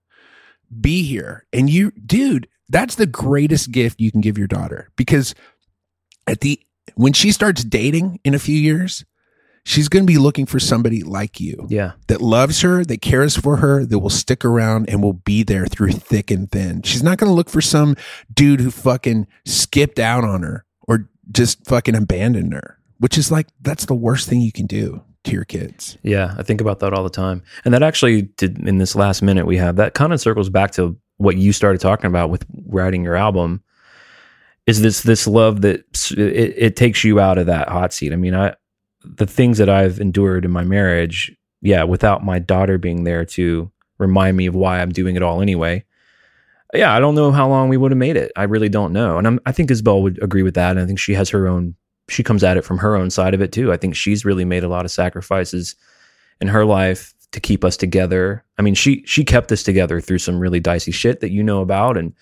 be 0.81 1.03
here. 1.03 1.45
And 1.53 1.69
you, 1.69 1.91
dude, 1.91 2.47
that's 2.69 2.95
the 2.95 3.05
greatest 3.05 3.71
gift 3.71 4.01
you 4.01 4.11
can 4.11 4.21
give 4.21 4.37
your 4.37 4.47
daughter 4.47 4.89
because 4.95 5.33
at 6.25 6.41
the, 6.41 6.59
when 6.95 7.13
she 7.13 7.31
starts 7.31 7.63
dating 7.63 8.19
in 8.23 8.33
a 8.33 8.39
few 8.39 8.57
years, 8.57 9.05
she's 9.63 9.89
going 9.89 10.03
to 10.03 10.11
be 10.11 10.17
looking 10.17 10.45
for 10.45 10.59
somebody 10.59 11.03
like 11.03 11.39
you 11.39 11.67
yeah, 11.69 11.91
that 12.07 12.21
loves 12.21 12.61
her, 12.61 12.85
that 12.85 13.01
cares 13.01 13.35
for 13.35 13.57
her, 13.57 13.85
that 13.85 13.99
will 13.99 14.09
stick 14.09 14.43
around 14.45 14.89
and 14.89 15.03
will 15.03 15.13
be 15.13 15.43
there 15.43 15.65
through 15.65 15.91
thick 15.91 16.31
and 16.31 16.51
thin. 16.51 16.81
She's 16.81 17.03
not 17.03 17.17
going 17.17 17.29
to 17.29 17.35
look 17.35 17.49
for 17.49 17.61
some 17.61 17.95
dude 18.33 18.61
who 18.61 18.71
fucking 18.71 19.27
skipped 19.45 19.99
out 19.99 20.23
on 20.23 20.43
her 20.43 20.65
just 21.31 21.65
fucking 21.65 21.95
abandoned 21.95 22.53
her, 22.53 22.79
which 22.99 23.17
is 23.17 23.31
like, 23.31 23.47
that's 23.61 23.85
the 23.85 23.95
worst 23.95 24.29
thing 24.29 24.41
you 24.41 24.51
can 24.51 24.65
do 24.65 25.03
to 25.23 25.31
your 25.33 25.45
kids. 25.45 25.97
yeah, 26.03 26.33
I 26.37 26.43
think 26.43 26.61
about 26.61 26.79
that 26.79 26.93
all 26.93 27.03
the 27.03 27.09
time. 27.09 27.43
And 27.65 27.73
that 27.73 27.83
actually 27.83 28.23
did 28.23 28.59
in 28.67 28.77
this 28.77 28.95
last 28.95 29.21
minute 29.21 29.45
we 29.45 29.57
have 29.57 29.75
that 29.75 29.93
kind 29.93 30.13
of 30.13 30.21
circles 30.21 30.49
back 30.49 30.71
to 30.71 30.97
what 31.17 31.37
you 31.37 31.51
started 31.51 31.81
talking 31.81 32.05
about 32.07 32.29
with 32.29 32.45
writing 32.65 33.03
your 33.03 33.15
album. 33.15 33.61
Is 34.65 34.81
this 34.81 35.01
this 35.01 35.27
love 35.27 35.61
that 35.61 35.85
it, 36.11 36.53
it 36.57 36.75
takes 36.75 37.03
you 37.03 37.19
out 37.19 37.37
of 37.37 37.45
that 37.47 37.69
hot 37.69 37.93
seat? 37.93 38.13
I 38.13 38.15
mean, 38.15 38.35
I 38.35 38.55
the 39.03 39.27
things 39.27 39.57
that 39.57 39.69
I've 39.69 39.99
endured 39.99 40.45
in 40.45 40.51
my 40.51 40.63
marriage, 40.63 41.35
yeah, 41.61 41.83
without 41.83 42.23
my 42.23 42.39
daughter 42.39 42.77
being 42.77 43.03
there 43.03 43.25
to 43.25 43.71
remind 43.97 44.37
me 44.37 44.45
of 44.45 44.55
why 44.55 44.81
I'm 44.81 44.91
doing 44.91 45.15
it 45.15 45.23
all 45.23 45.41
anyway. 45.41 45.85
Yeah, 46.73 46.93
I 46.93 46.99
don't 46.99 47.15
know 47.15 47.31
how 47.31 47.47
long 47.47 47.69
we 47.69 47.77
would 47.77 47.91
have 47.91 47.97
made 47.97 48.17
it. 48.17 48.31
I 48.35 48.43
really 48.43 48.69
don't 48.69 48.91
know. 48.93 49.17
And 49.17 49.25
I'm, 49.25 49.39
I 49.45 49.51
think 49.51 49.71
Isabel 49.71 50.01
would 50.01 50.21
agree 50.21 50.43
with 50.43 50.55
that. 50.55 50.71
And 50.71 50.79
I 50.79 50.85
think 50.85 50.99
she 50.99 51.13
has 51.13 51.29
her 51.29 51.47
own, 51.47 51.75
she 52.09 52.23
comes 52.23 52.43
at 52.43 52.57
it 52.57 52.65
from 52.65 52.77
her 52.79 52.95
own 52.95 53.09
side 53.09 53.33
of 53.33 53.41
it 53.41 53.51
too. 53.51 53.71
I 53.71 53.77
think 53.77 53.95
she's 53.95 54.25
really 54.25 54.45
made 54.45 54.63
a 54.63 54.67
lot 54.67 54.83
of 54.85 54.91
sacrifices 54.91 55.75
in 56.41 56.49
her 56.49 56.65
life 56.65 57.13
to 57.31 57.39
keep 57.39 57.63
us 57.65 57.77
together. 57.77 58.43
I 58.57 58.61
mean, 58.61 58.73
she 58.75 59.03
she 59.05 59.23
kept 59.25 59.51
us 59.51 59.63
together 59.63 59.99
through 60.01 60.19
some 60.19 60.39
really 60.39 60.59
dicey 60.59 60.91
shit 60.91 61.19
that 61.21 61.31
you 61.31 61.43
know 61.43 61.61
about 61.61 61.97
and 61.97 62.13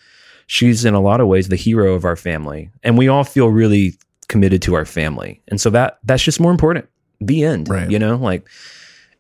she's 0.48 0.86
in 0.86 0.94
a 0.94 1.02
lot 1.02 1.22
of 1.22 1.28
ways 1.28 1.48
the 1.50 1.56
hero 1.56 1.94
of 1.94 2.06
our 2.06 2.16
family. 2.16 2.70
And 2.84 2.98
we 2.98 3.08
all 3.08 3.24
feel 3.24 3.50
really 3.50 3.96
committed 4.28 4.62
to 4.64 4.74
our 4.76 4.86
family. 4.86 5.42
And 5.48 5.60
so 5.62 5.70
that 5.72 6.00
that's 6.04 6.24
just 6.24 6.40
more 6.40 6.52
important. 6.52 6.88
The 7.20 7.44
end, 7.44 7.70
Right. 7.70 7.90
you 7.90 8.00
know, 8.00 8.16
like 8.16 8.48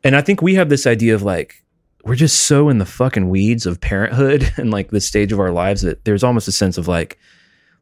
and 0.04 0.16
I 0.16 0.22
think 0.22 0.42
we 0.42 0.56
have 0.56 0.70
this 0.70 0.86
idea 0.88 1.14
of 1.16 1.22
like 1.24 1.64
we're 2.06 2.16
just 2.16 2.44
so 2.44 2.70
in 2.70 2.78
the 2.78 2.86
fucking 2.86 3.30
weeds 3.30 3.66
of 3.66 3.82
parenthood 3.82 4.54
and 4.58 4.72
like 4.72 4.92
this 4.92 5.08
stage 5.08 5.32
of 5.32 5.40
our 5.40 5.52
lives 5.52 5.82
that 5.82 6.06
there's 6.06 6.24
almost 6.24 6.48
a 6.48 6.52
sense 6.52 6.78
of 6.78 6.88
like 6.88 7.18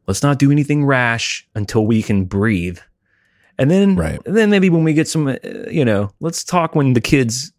let's 0.06 0.22
not 0.22 0.38
do 0.38 0.50
anything 0.50 0.84
rash 0.84 1.46
until 1.54 1.86
we 1.86 2.02
can 2.02 2.24
breathe. 2.24 2.78
And 3.58 3.70
then 3.70 3.96
Right. 3.96 4.20
and 4.26 4.36
then 4.36 4.50
maybe 4.50 4.68
when 4.70 4.82
we 4.84 4.92
get 4.94 5.06
some 5.08 5.28
uh, 5.28 5.36
you 5.70 5.84
know, 5.84 6.10
let's 6.20 6.42
talk 6.42 6.74
when 6.74 6.94
the 6.94 7.00
kids 7.00 7.52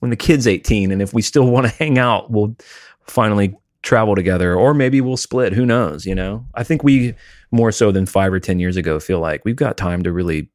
when 0.00 0.10
the 0.10 0.16
kid's 0.16 0.46
18 0.46 0.90
and 0.90 1.00
if 1.00 1.14
we 1.14 1.22
still 1.22 1.46
want 1.46 1.66
to 1.66 1.72
hang 1.78 1.98
out, 1.98 2.30
we'll 2.30 2.56
finally 3.06 3.56
travel 3.82 4.14
together 4.14 4.54
or 4.54 4.74
maybe 4.74 5.00
we'll 5.00 5.16
split, 5.16 5.52
who 5.54 5.64
knows, 5.64 6.04
you 6.04 6.14
know. 6.14 6.44
I 6.54 6.64
think 6.64 6.82
we 6.84 7.14
more 7.50 7.72
so 7.72 7.90
than 7.92 8.04
5 8.06 8.32
or 8.32 8.40
10 8.40 8.58
years 8.60 8.76
ago 8.76 9.00
feel 9.00 9.20
like 9.20 9.44
we've 9.44 9.56
got 9.56 9.76
time 9.76 10.02
to 10.02 10.12
really 10.12 10.50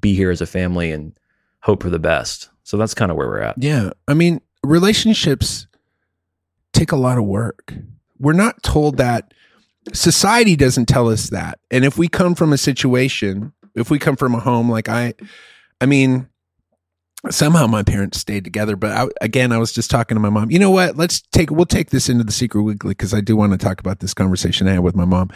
be 0.00 0.14
here 0.14 0.30
as 0.30 0.40
a 0.40 0.46
family 0.46 0.92
and 0.92 1.18
hope 1.60 1.82
for 1.82 1.90
the 1.90 1.98
best. 1.98 2.48
So 2.62 2.76
that's 2.76 2.94
kind 2.94 3.10
of 3.10 3.16
where 3.16 3.26
we're 3.26 3.40
at. 3.40 3.60
Yeah. 3.60 3.90
I 4.06 4.14
mean, 4.14 4.40
relationships 4.64 5.66
take 6.72 6.92
a 6.92 6.96
lot 6.96 7.18
of 7.18 7.24
work. 7.24 7.74
We're 8.18 8.32
not 8.32 8.62
told 8.62 8.96
that. 8.98 9.32
Society 9.92 10.54
doesn't 10.54 10.86
tell 10.86 11.08
us 11.08 11.30
that. 11.30 11.60
And 11.70 11.84
if 11.84 11.96
we 11.96 12.08
come 12.08 12.34
from 12.34 12.52
a 12.52 12.58
situation, 12.58 13.52
if 13.74 13.90
we 13.90 13.98
come 13.98 14.16
from 14.16 14.34
a 14.34 14.40
home 14.40 14.70
like 14.70 14.88
I, 14.88 15.14
I 15.80 15.86
mean, 15.86 16.28
somehow 17.30 17.66
my 17.66 17.82
parents 17.82 18.18
stayed 18.18 18.44
together. 18.44 18.76
But 18.76 18.92
I, 18.92 19.06
again, 19.20 19.52
I 19.52 19.58
was 19.58 19.72
just 19.72 19.90
talking 19.90 20.14
to 20.16 20.20
my 20.20 20.30
mom. 20.30 20.50
You 20.50 20.58
know 20.58 20.70
what? 20.70 20.96
Let's 20.96 21.20
take 21.32 21.50
we'll 21.50 21.66
take 21.66 21.90
this 21.90 22.08
into 22.08 22.24
the 22.24 22.32
secret 22.32 22.62
weekly 22.62 22.90
because 22.90 23.14
I 23.14 23.20
do 23.20 23.36
want 23.36 23.52
to 23.52 23.58
talk 23.58 23.80
about 23.80 24.00
this 24.00 24.14
conversation 24.14 24.68
I 24.68 24.72
had 24.72 24.80
with 24.80 24.96
my 24.96 25.04
mom. 25.04 25.30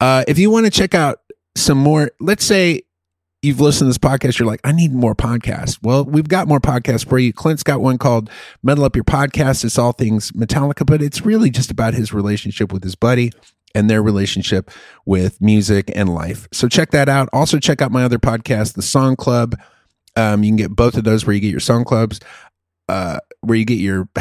Uh, 0.00 0.24
if 0.26 0.38
you 0.38 0.50
want 0.50 0.66
to 0.66 0.70
check 0.70 0.94
out 0.94 1.20
some 1.54 1.78
more, 1.78 2.10
let's 2.20 2.44
say 2.44 2.82
you've 3.42 3.60
listened 3.60 3.86
to 3.86 3.90
this 3.90 3.98
podcast, 3.98 4.38
you're 4.38 4.48
like, 4.48 4.60
I 4.64 4.72
need 4.72 4.92
more 4.92 5.14
podcasts. 5.14 5.78
Well, 5.82 6.04
we've 6.04 6.28
got 6.28 6.48
more 6.48 6.60
podcasts 6.60 7.08
for 7.08 7.18
you. 7.18 7.32
Clint's 7.32 7.62
got 7.62 7.80
one 7.80 7.98
called 7.98 8.30
Metal 8.62 8.84
Up 8.84 8.96
Your 8.96 9.04
Podcast. 9.04 9.64
It's 9.64 9.78
all 9.78 9.92
things 9.92 10.32
Metallica, 10.32 10.84
but 10.84 11.02
it's 11.02 11.24
really 11.24 11.50
just 11.50 11.70
about 11.70 11.94
his 11.94 12.12
relationship 12.12 12.72
with 12.72 12.82
his 12.82 12.94
buddy 12.94 13.32
and 13.74 13.88
their 13.88 14.02
relationship 14.02 14.70
with 15.04 15.40
music 15.40 15.90
and 15.94 16.08
life. 16.14 16.48
So 16.52 16.68
check 16.68 16.90
that 16.90 17.08
out. 17.08 17.28
Also 17.32 17.58
check 17.58 17.80
out 17.80 17.92
my 17.92 18.04
other 18.04 18.18
podcast, 18.18 18.74
The 18.74 18.82
Song 18.82 19.14
Club. 19.14 19.54
Um, 20.16 20.42
you 20.42 20.50
can 20.50 20.56
get 20.56 20.74
both 20.74 20.96
of 20.96 21.04
those 21.04 21.26
where 21.26 21.34
you 21.34 21.40
get 21.40 21.50
your 21.50 21.60
song 21.60 21.84
clubs, 21.84 22.18
uh, 22.88 23.20
where 23.42 23.56
you 23.56 23.64
get 23.64 23.78
your 23.78 24.08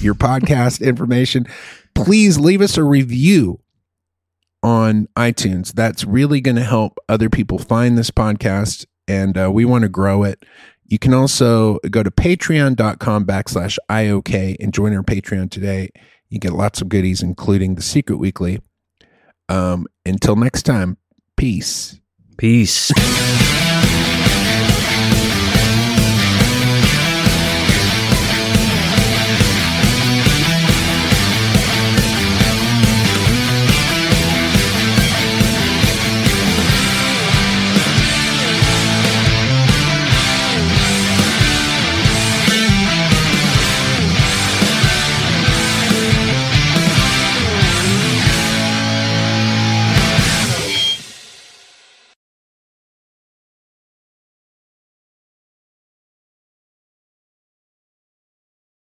your 0.00 0.14
podcast 0.14 0.80
information. 0.80 1.46
Please 1.94 2.38
leave 2.38 2.62
us 2.62 2.78
a 2.78 2.84
review 2.84 3.60
on 4.64 5.06
iTunes. 5.14 5.74
That's 5.74 6.04
really 6.04 6.40
going 6.40 6.56
to 6.56 6.64
help 6.64 6.98
other 7.08 7.28
people 7.28 7.58
find 7.58 7.96
this 7.96 8.10
podcast, 8.10 8.86
and 9.06 9.36
uh, 9.38 9.50
we 9.52 9.64
want 9.64 9.82
to 9.82 9.88
grow 9.88 10.24
it. 10.24 10.42
You 10.86 10.98
can 10.98 11.14
also 11.14 11.78
go 11.90 12.02
to 12.02 12.10
patreon.com 12.10 13.26
backslash 13.26 13.78
IOK 13.90 14.56
and 14.60 14.72
join 14.72 14.94
our 14.94 15.02
Patreon 15.02 15.50
today. 15.50 15.90
You 16.30 16.40
get 16.40 16.52
lots 16.52 16.80
of 16.80 16.88
goodies, 16.88 17.22
including 17.22 17.74
the 17.74 17.82
Secret 17.82 18.16
Weekly. 18.16 18.60
Um, 19.48 19.86
until 20.04 20.36
next 20.36 20.62
time, 20.62 20.96
peace. 21.36 22.00
Peace. 22.38 22.90